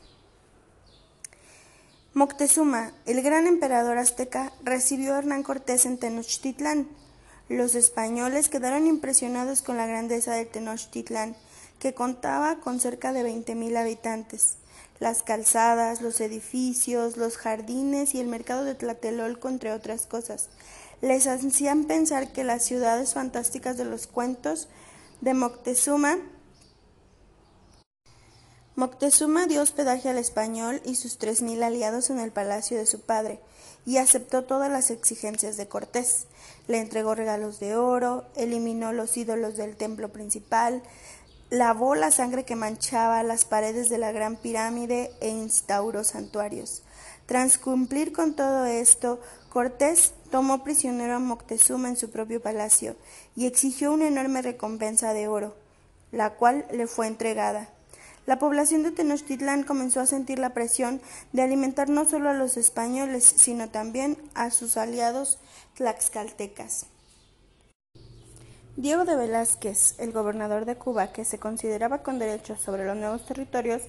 Moctezuma, 2.13 2.93
el 3.07 3.23
gran 3.23 3.49
emperador 3.49 3.99
azteca, 3.99 4.53
recibió 4.63 5.15
a 5.15 5.19
Hernán 5.19 5.43
Cortés 5.43 5.87
en 5.87 5.99
Tenochtitlán. 5.99 6.89
Los 7.49 7.75
españoles 7.75 8.49
quedaron 8.49 8.87
impresionados 8.87 9.63
con 9.63 9.77
la 9.77 9.89
grandeza 9.89 10.35
de 10.35 10.45
Tenochtitlán, 10.45 11.35
que 11.81 11.93
contaba 11.93 12.61
con 12.61 12.79
cerca 12.79 13.13
de 13.13 13.25
20.000 13.25 13.77
habitantes 13.77 14.59
las 15.01 15.23
calzadas, 15.23 16.01
los 16.01 16.21
edificios, 16.21 17.17
los 17.17 17.37
jardines 17.37 18.15
y 18.15 18.21
el 18.21 18.29
mercado 18.29 18.65
de 18.65 18.75
Tlatelolco, 18.75 19.49
entre 19.49 19.73
otras 19.73 20.07
cosas. 20.07 20.49
Les 21.01 21.27
hacían 21.27 21.85
pensar 21.85 22.33
que 22.33 22.45
las 22.45 22.65
ciudades 22.65 23.15
fantásticas 23.15 23.77
de 23.77 23.85
los 23.85 24.07
cuentos 24.07 24.69
de 25.21 25.35
Moctezuma 25.35 26.19
Moctezuma 28.77 29.47
dio 29.47 29.63
hospedaje 29.63 30.09
al 30.09 30.19
español 30.19 30.81
y 30.85 30.97
sus 30.97 31.17
tres 31.17 31.43
mil 31.43 31.63
aliados 31.63 32.11
en 32.11 32.19
el 32.19 32.33
palacio 32.33 32.77
de 32.77 32.87
su 32.87 33.03
padre, 33.03 33.39
y 33.87 33.99
aceptó 33.99 34.43
todas 34.43 34.69
las 34.69 34.91
exigencias 34.91 35.57
de 35.57 35.69
Cortés. 35.69 36.27
Le 36.67 36.81
entregó 36.81 37.15
regalos 37.15 37.61
de 37.61 37.77
oro, 37.77 38.25
eliminó 38.35 38.93
los 38.93 39.17
ídolos 39.17 39.57
del 39.57 39.77
templo 39.77 40.09
principal, 40.09 40.83
lavó 41.55 41.95
la 41.95 42.11
sangre 42.11 42.45
que 42.45 42.57
manchaba 42.57 43.23
las 43.23 43.45
paredes 43.45 43.89
de 43.89 43.99
la 43.99 44.11
gran 44.11 44.35
pirámide 44.35 45.13
e 45.21 45.29
instauró 45.29 46.03
santuarios. 46.03 46.83
Tras 47.27 47.59
cumplir 47.59 48.13
con 48.13 48.35
todo 48.35 48.67
esto, 48.67 49.21
Cortés 49.51 50.15
tomó 50.33 50.65
prisionero 50.65 51.15
a 51.15 51.19
Moctezuma 51.21 51.89
en 51.89 51.97
su 51.97 52.11
propio 52.11 52.43
palacio 52.43 52.97
y 53.37 53.47
exigió 53.47 53.93
una 53.93 54.09
enorme 54.09 54.43
recompensa 54.43 55.15
de 55.15 55.29
oro, 55.29 55.55
la 56.11 56.31
cual 56.31 56.67
le 56.73 56.89
fue 56.89 57.07
entregada. 57.07 57.69
La 58.27 58.41
población 58.41 58.83
de 58.83 58.91
Tenochtitlán 58.91 59.63
comenzó 59.63 60.01
a 60.01 60.07
sentir 60.07 60.41
la 60.41 60.55
presión 60.55 61.01
de 61.33 61.43
alimentar 61.43 61.89
no 61.89 62.05
solo 62.05 62.31
a 62.31 62.35
los 62.35 62.57
españoles, 62.57 63.33
sino 63.37 63.69
también 63.69 64.19
a 64.35 64.51
sus 64.51 64.77
aliados 64.77 65.39
tlaxcaltecas. 65.77 66.87
Diego 68.77 69.05
de 69.05 69.15
Velázquez, 69.15 69.95
el 70.01 70.11
gobernador 70.11 70.65
de 70.65 70.75
Cuba, 70.75 71.13
que 71.13 71.25
se 71.25 71.39
consideraba 71.39 72.03
con 72.03 72.19
derechos 72.19 72.61
sobre 72.61 72.85
los 72.85 72.97
nuevos 72.97 73.25
territorios, 73.25 73.83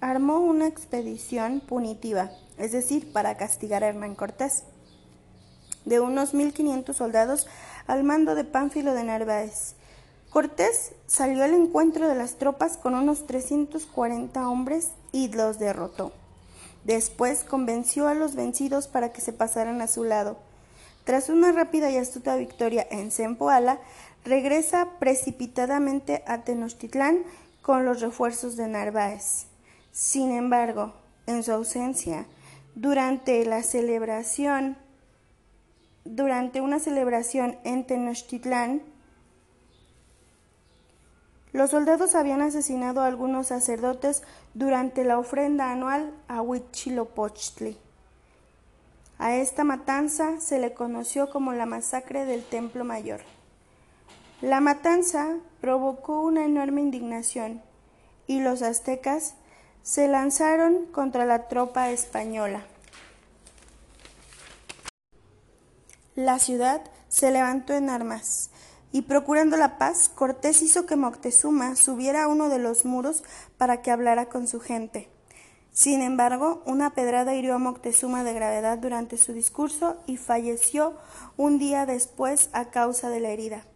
armó 0.00 0.40
una 0.40 0.66
expedición 0.66 1.60
punitiva, 1.60 2.32
es 2.58 2.72
decir, 2.72 3.12
para 3.12 3.36
castigar 3.36 3.84
a 3.84 3.88
Hernán 3.88 4.16
Cortés, 4.16 4.64
de 5.84 6.00
unos 6.00 6.34
1.500 6.34 6.92
soldados 6.92 7.46
al 7.86 8.02
mando 8.02 8.34
de 8.34 8.42
Pánfilo 8.42 8.94
de 8.94 9.04
Narváez. 9.04 9.76
Cortés 10.30 10.96
salió 11.06 11.44
al 11.44 11.54
encuentro 11.54 12.08
de 12.08 12.16
las 12.16 12.34
tropas 12.34 12.76
con 12.76 12.96
unos 12.96 13.28
340 13.28 14.48
hombres 14.48 14.88
y 15.12 15.28
los 15.28 15.60
derrotó. 15.60 16.10
Después 16.82 17.44
convenció 17.44 18.08
a 18.08 18.14
los 18.14 18.34
vencidos 18.34 18.88
para 18.88 19.12
que 19.12 19.20
se 19.20 19.32
pasaran 19.32 19.80
a 19.82 19.86
su 19.86 20.02
lado. 20.02 20.36
Tras 21.04 21.28
una 21.28 21.50
rápida 21.50 21.90
y 21.90 21.96
astuta 21.96 22.36
victoria 22.36 22.86
en 22.88 23.10
Zempoala, 23.10 23.80
regresa 24.24 24.98
precipitadamente 24.98 26.22
a 26.26 26.42
Tenochtitlán 26.42 27.24
con 27.60 27.84
los 27.84 28.00
refuerzos 28.00 28.56
de 28.56 28.68
Narváez. 28.68 29.46
Sin 29.92 30.32
embargo, 30.32 30.94
en 31.26 31.42
su 31.42 31.52
ausencia, 31.52 32.26
durante 32.74 33.44
la 33.44 33.62
celebración, 33.62 34.76
durante 36.04 36.60
una 36.60 36.78
celebración 36.78 37.58
en 37.64 37.86
Tenochtitlán, 37.86 38.82
los 41.52 41.70
soldados 41.70 42.14
habían 42.14 42.40
asesinado 42.40 43.02
a 43.02 43.06
algunos 43.06 43.48
sacerdotes 43.48 44.22
durante 44.54 45.04
la 45.04 45.18
ofrenda 45.18 45.70
anual 45.70 46.14
a 46.26 46.40
Huitzilopochtli. 46.40 47.76
A 49.18 49.36
esta 49.36 49.62
matanza 49.62 50.40
se 50.40 50.58
le 50.58 50.72
conoció 50.72 51.28
como 51.28 51.52
la 51.52 51.66
masacre 51.66 52.24
del 52.24 52.42
Templo 52.42 52.84
Mayor. 52.84 53.20
La 54.42 54.60
matanza 54.60 55.36
provocó 55.60 56.20
una 56.20 56.44
enorme 56.44 56.80
indignación 56.80 57.62
y 58.26 58.40
los 58.40 58.62
aztecas 58.62 59.36
se 59.84 60.08
lanzaron 60.08 60.86
contra 60.86 61.24
la 61.26 61.46
tropa 61.46 61.90
española. 61.90 62.66
La 66.16 66.40
ciudad 66.40 66.82
se 67.08 67.30
levantó 67.30 67.72
en 67.74 67.88
armas 67.88 68.50
y 68.90 69.02
procurando 69.02 69.56
la 69.56 69.78
paz, 69.78 70.08
Cortés 70.08 70.60
hizo 70.60 70.86
que 70.86 70.96
Moctezuma 70.96 71.76
subiera 71.76 72.24
a 72.24 72.28
uno 72.28 72.48
de 72.48 72.58
los 72.58 72.84
muros 72.84 73.22
para 73.58 73.80
que 73.80 73.92
hablara 73.92 74.28
con 74.28 74.48
su 74.48 74.58
gente. 74.58 75.08
Sin 75.70 76.02
embargo, 76.02 76.64
una 76.66 76.94
pedrada 76.94 77.36
hirió 77.36 77.54
a 77.54 77.58
Moctezuma 77.58 78.24
de 78.24 78.34
gravedad 78.34 78.78
durante 78.78 79.18
su 79.18 79.34
discurso 79.34 80.02
y 80.06 80.16
falleció 80.16 80.96
un 81.36 81.60
día 81.60 81.86
después 81.86 82.50
a 82.52 82.70
causa 82.70 83.08
de 83.08 83.20
la 83.20 83.28
herida. 83.28 83.66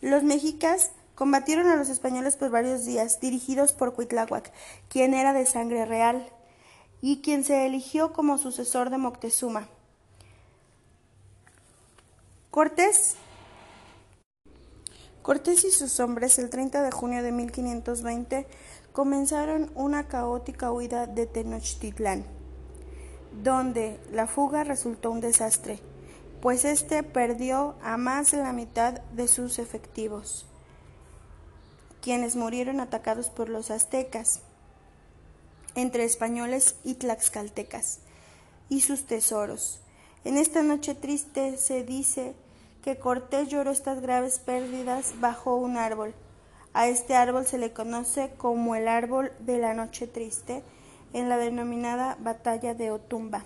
Los 0.00 0.22
mexicas 0.22 0.92
combatieron 1.14 1.68
a 1.68 1.76
los 1.76 1.90
españoles 1.90 2.36
por 2.36 2.50
varios 2.50 2.86
días, 2.86 3.20
dirigidos 3.20 3.72
por 3.72 3.94
Cuitláhuac, 3.94 4.50
quien 4.88 5.12
era 5.12 5.34
de 5.34 5.44
sangre 5.44 5.84
real 5.84 6.26
y 7.02 7.20
quien 7.20 7.44
se 7.44 7.66
eligió 7.66 8.12
como 8.14 8.38
sucesor 8.38 8.88
de 8.88 8.96
Moctezuma. 8.96 9.68
Cortés 12.50 13.16
Cortés 15.22 15.64
y 15.64 15.70
sus 15.70 16.00
hombres 16.00 16.38
el 16.38 16.48
30 16.48 16.82
de 16.82 16.90
junio 16.90 17.22
de 17.22 17.30
1520 17.30 18.46
comenzaron 18.92 19.70
una 19.74 20.08
caótica 20.08 20.72
huida 20.72 21.06
de 21.06 21.26
Tenochtitlán, 21.26 22.24
donde 23.42 24.00
la 24.10 24.26
fuga 24.26 24.64
resultó 24.64 25.10
un 25.10 25.20
desastre 25.20 25.78
pues 26.40 26.64
éste 26.64 27.02
perdió 27.02 27.74
a 27.82 27.96
más 27.96 28.30
de 28.30 28.38
la 28.38 28.52
mitad 28.52 29.00
de 29.12 29.28
sus 29.28 29.58
efectivos, 29.58 30.46
quienes 32.00 32.34
murieron 32.34 32.80
atacados 32.80 33.28
por 33.28 33.48
los 33.48 33.70
aztecas, 33.70 34.40
entre 35.74 36.04
españoles 36.04 36.76
y 36.82 36.94
tlaxcaltecas, 36.94 38.00
y 38.68 38.80
sus 38.80 39.06
tesoros. 39.06 39.80
En 40.24 40.38
esta 40.38 40.62
noche 40.62 40.94
triste 40.94 41.56
se 41.56 41.84
dice 41.84 42.34
que 42.82 42.98
Cortés 42.98 43.48
lloró 43.48 43.70
estas 43.70 44.00
graves 44.00 44.38
pérdidas 44.38 45.14
bajo 45.20 45.56
un 45.56 45.76
árbol. 45.76 46.14
A 46.72 46.88
este 46.88 47.16
árbol 47.16 47.46
se 47.46 47.58
le 47.58 47.72
conoce 47.72 48.30
como 48.38 48.76
el 48.76 48.88
árbol 48.88 49.32
de 49.40 49.58
la 49.58 49.74
noche 49.74 50.06
triste 50.06 50.62
en 51.12 51.28
la 51.28 51.36
denominada 51.36 52.16
batalla 52.20 52.74
de 52.74 52.90
Otumba. 52.90 53.44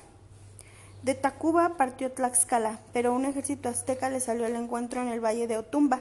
De 1.04 1.14
Tacuba 1.14 1.76
partió 1.76 2.10
Tlaxcala, 2.12 2.78
pero 2.94 3.12
un 3.12 3.26
ejército 3.26 3.68
azteca 3.68 4.08
le 4.08 4.20
salió 4.20 4.46
al 4.46 4.56
encuentro 4.56 5.02
en 5.02 5.08
el 5.08 5.22
valle 5.22 5.46
de 5.46 5.58
Otumba, 5.58 6.00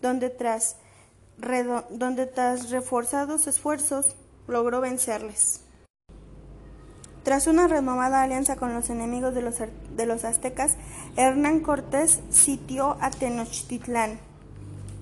donde 0.00 0.30
tras, 0.30 0.76
donde 1.90 2.26
tras 2.26 2.70
reforzados 2.70 3.48
esfuerzos 3.48 4.14
logró 4.46 4.80
vencerles. 4.80 5.62
Tras 7.24 7.48
una 7.48 7.66
renovada 7.66 8.22
alianza 8.22 8.54
con 8.54 8.72
los 8.72 8.90
enemigos 8.90 9.34
de 9.34 9.42
los, 9.42 9.56
de 9.58 10.06
los 10.06 10.24
aztecas, 10.24 10.76
Hernán 11.16 11.58
Cortés 11.58 12.20
sitió 12.30 12.96
a 13.00 13.10
Tenochtitlán 13.10 14.20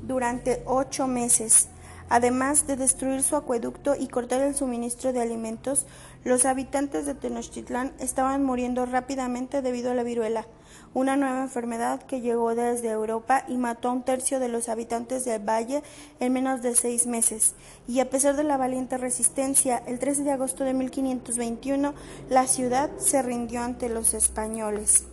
durante 0.03 0.63
ocho 0.65 1.07
meses. 1.07 1.69
Además 2.09 2.67
de 2.67 2.77
destruir 2.77 3.23
su 3.23 3.37
acueducto 3.37 3.97
y 3.97 4.09
cortar 4.09 4.41
el 4.43 4.55
suministro 4.55 5.13
de 5.13 5.21
alimentos, 5.21 5.87
los 6.25 6.45
habitantes 6.45 7.07
de 7.07 7.15
Tenochtitlán 7.15 7.93
estaban 7.99 8.45
muriendo 8.45 8.87
rápidamente 8.87 9.63
debido 9.63 9.91
a 9.91 9.95
la 9.95 10.03
viruela, 10.03 10.47
una 10.95 11.17
nueva 11.17 11.43
enfermedad 11.43 12.03
que 12.03 12.21
llegó 12.21 12.55
desde 12.55 12.91
Europa 12.91 13.45
y 13.49 13.57
mató 13.57 13.89
a 13.89 13.93
un 13.93 14.03
tercio 14.03 14.41
de 14.41 14.49
los 14.49 14.69
habitantes 14.69 15.25
del 15.25 15.43
valle 15.43 15.83
en 16.21 16.33
menos 16.33 16.63
de 16.63 16.77
seis 16.77 17.07
meses. 17.07 17.55
Y 17.89 18.01
a 18.01 18.11
pesar 18.11 18.37
de 18.37 18.45
la 18.45 18.57
valiente 18.57 18.99
resistencia, 18.99 19.83
el 19.87 19.99
13 19.99 20.25
de 20.25 20.33
agosto 20.33 20.65
de 20.65 20.75
1521 20.75 21.95
la 22.29 22.47
ciudad 22.47 22.91
se 22.99 23.23
rindió 23.23 23.63
ante 23.63 23.89
los 23.89 24.15
españoles. 24.15 25.05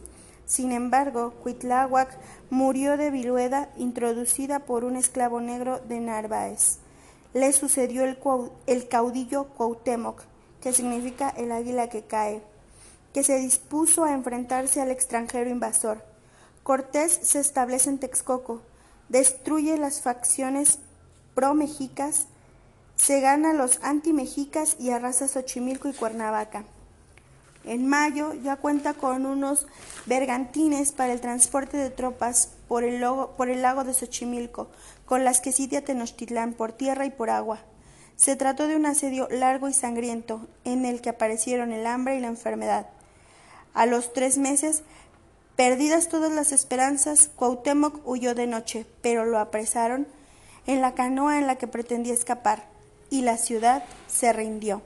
Sin 0.45 0.72
embargo, 0.72 1.34
Cuitláhuac 1.43 2.18
murió 2.49 2.97
de 2.97 3.12
viruela 3.12 3.70
introducida 3.78 4.60
por 4.60 4.84
un 4.84 4.95
esclavo 4.95 5.39
negro 5.41 5.80
de 5.88 5.99
Narváez 5.99 6.80
le 7.34 7.53
sucedió 7.53 8.03
el, 8.03 8.88
caudillo 8.88 9.43
Cuauhtémoc, 9.55 10.24
que 10.62 10.74
significa 10.74 11.30
el 11.30 11.51
águila 11.51 11.89
que 11.89 12.03
cae, 12.03 12.41
que 13.14 13.24
se 13.24 13.38
dispuso 13.39 14.03
a 14.03 14.14
enfrentarse 14.14 14.82
al 14.82 14.91
extranjero 14.91 15.49
invasor. 15.49 16.03
Cortés 16.64 17.20
se 17.24 17.39
establece 17.39 17.89
en 17.89 17.97
Texcoco, 17.97 18.62
destruye 19.07 19.78
las 19.78 20.01
facciones 20.01 20.80
pro-mexicas, 21.34 22.28
se 22.95 23.22
gana 23.22 23.53
los 23.53 23.80
anti-mexicas 23.82 24.76
y 24.80 24.91
arrasa 24.91 25.28
Xochimilco 25.28 25.88
y 25.88 25.93
Cuernavaca. 25.93 26.66
En 27.66 27.88
mayo 27.88 28.34
ya 28.34 28.55
cuenta 28.55 28.93
con 28.93 29.26
unos 29.26 29.68
bergantines 30.05 30.91
para 30.91 31.14
el 31.14 31.22
transporte 31.22 31.78
de 31.78 31.89
tropas 31.89 32.49
por 32.68 32.84
el, 32.84 33.03
por 33.38 33.49
el 33.49 33.62
lago 33.62 33.84
de 33.84 33.93
Xochimilco, 33.93 34.68
con 35.05 35.24
las 35.24 35.39
que 35.39 35.51
sitia 35.51 35.84
Tenochtitlán 35.84 36.53
por 36.53 36.72
tierra 36.72 37.05
y 37.05 37.10
por 37.10 37.30
agua. 37.30 37.60
Se 38.20 38.36
trató 38.36 38.67
de 38.67 38.76
un 38.76 38.86
asedio 38.86 39.30
largo 39.32 39.70
y 39.70 39.74
sangriento, 39.74 40.45
en 40.65 40.84
el 40.84 40.99
que 40.99 41.07
aparecieron 41.07 41.72
el 41.72 41.88
hambre 41.88 42.17
y 42.17 42.20
la 42.20 42.28
enfermedad. 42.28 42.88
A 43.74 43.86
los 43.86 44.11
tres 44.11 44.38
meses, 44.38 44.84
perdidas 45.55 46.09
todas 46.09 46.30
las 46.30 46.51
esperanzas, 46.51 47.30
Cuauhtémoc 47.38 48.05
huyó 48.05 48.36
de 48.36 48.45
noche, 48.45 48.86
pero 49.01 49.24
lo 49.24 49.39
apresaron 49.39 50.05
en 50.67 50.82
la 50.82 50.95
canoa 50.95 51.39
en 51.39 51.47
la 51.47 51.55
que 51.55 51.67
pretendía 51.67 52.13
escapar, 52.13 52.65
y 53.09 53.22
la 53.22 53.38
ciudad 53.38 53.86
se 54.09 54.34
rindió. 54.34 54.82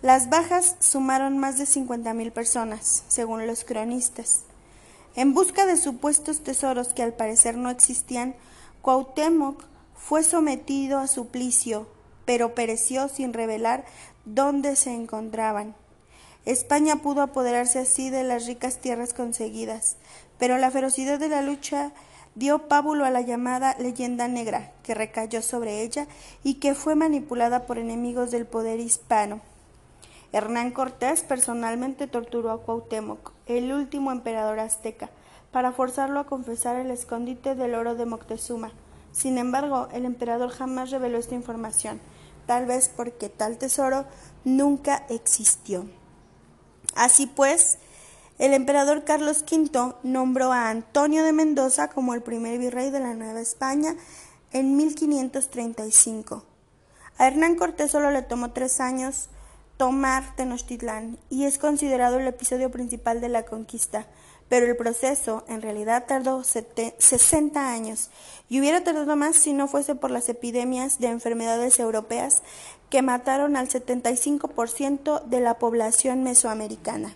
Las 0.00 0.30
bajas 0.30 0.76
sumaron 0.78 1.36
más 1.36 1.58
de 1.58 1.64
50.000 1.64 2.30
personas, 2.30 3.02
según 3.08 3.44
los 3.48 3.64
cronistas. 3.64 4.42
En 5.16 5.34
busca 5.34 5.66
de 5.66 5.76
supuestos 5.76 6.44
tesoros 6.44 6.94
que 6.94 7.02
al 7.02 7.14
parecer 7.14 7.56
no 7.56 7.70
existían, 7.70 8.36
Cuauhtémoc 8.82 9.64
fue 9.96 10.22
sometido 10.22 11.00
a 11.00 11.08
suplicio, 11.08 11.88
pero 12.24 12.54
pereció 12.54 13.08
sin 13.08 13.32
revelar 13.32 13.84
dónde 14.24 14.76
se 14.76 14.94
encontraban. 14.94 15.74
España 16.44 16.96
pudo 16.96 17.22
apoderarse 17.22 17.78
así 17.78 18.10
de 18.10 18.22
las 18.22 18.46
ricas 18.46 18.78
tierras 18.78 19.14
conseguidas, 19.14 19.96
pero 20.38 20.58
la 20.58 20.70
ferocidad 20.70 21.18
de 21.18 21.28
la 21.28 21.42
lucha 21.42 21.92
dio 22.34 22.68
pábulo 22.68 23.04
a 23.04 23.10
la 23.10 23.20
llamada 23.20 23.76
leyenda 23.78 24.28
negra, 24.28 24.72
que 24.82 24.94
recayó 24.94 25.40
sobre 25.40 25.82
ella 25.82 26.06
y 26.42 26.54
que 26.54 26.74
fue 26.74 26.96
manipulada 26.96 27.66
por 27.66 27.78
enemigos 27.78 28.30
del 28.30 28.46
poder 28.46 28.80
hispano. 28.80 29.40
Hernán 30.32 30.72
Cortés 30.72 31.22
personalmente 31.22 32.08
torturó 32.08 32.50
a 32.50 32.60
Cuauhtémoc, 32.60 33.32
el 33.46 33.72
último 33.72 34.10
emperador 34.10 34.58
azteca, 34.58 35.10
para 35.52 35.70
forzarlo 35.70 36.18
a 36.18 36.26
confesar 36.26 36.74
el 36.76 36.90
escondite 36.90 37.54
del 37.54 37.76
oro 37.76 37.94
de 37.94 38.06
Moctezuma, 38.06 38.72
Sin 39.12 39.38
embargo, 39.38 39.86
el 39.92 40.04
emperador 40.04 40.50
jamás 40.50 40.90
reveló 40.90 41.18
esta 41.18 41.36
información, 41.36 42.00
tal 42.46 42.66
vez 42.66 42.90
porque 42.94 43.28
tal 43.28 43.58
tesoro 43.58 44.04
nunca 44.44 45.04
existió. 45.08 45.86
Así 46.94 47.26
pues, 47.26 47.78
el 48.38 48.52
emperador 48.52 49.04
Carlos 49.04 49.44
V 49.50 49.94
nombró 50.02 50.52
a 50.52 50.70
Antonio 50.70 51.24
de 51.24 51.32
Mendoza 51.32 51.88
como 51.88 52.14
el 52.14 52.22
primer 52.22 52.58
virrey 52.58 52.90
de 52.90 53.00
la 53.00 53.14
Nueva 53.14 53.40
España 53.40 53.94
en 54.52 54.76
1535. 54.76 56.44
A 57.18 57.26
Hernán 57.26 57.56
Cortés 57.56 57.92
solo 57.92 58.10
le 58.10 58.22
tomó 58.22 58.50
tres 58.50 58.80
años 58.80 59.28
tomar 59.76 60.34
Tenochtitlán 60.36 61.18
y 61.30 61.44
es 61.44 61.58
considerado 61.58 62.18
el 62.18 62.26
episodio 62.26 62.70
principal 62.70 63.20
de 63.20 63.28
la 63.28 63.44
conquista, 63.44 64.06
pero 64.48 64.66
el 64.66 64.76
proceso 64.76 65.44
en 65.48 65.62
realidad 65.62 66.04
tardó 66.06 66.42
60 66.44 67.72
años 67.72 68.10
y 68.48 68.60
hubiera 68.60 68.84
tardado 68.84 69.16
más 69.16 69.36
si 69.36 69.52
no 69.52 69.68
fuese 69.68 69.94
por 69.94 70.10
las 70.10 70.28
epidemias 70.28 70.98
de 70.98 71.08
enfermedades 71.08 71.78
europeas 71.78 72.42
que 72.90 73.02
mataron 73.02 73.56
al 73.56 73.68
75% 73.68 75.24
de 75.24 75.40
la 75.40 75.58
población 75.58 76.22
mesoamericana. 76.22 77.14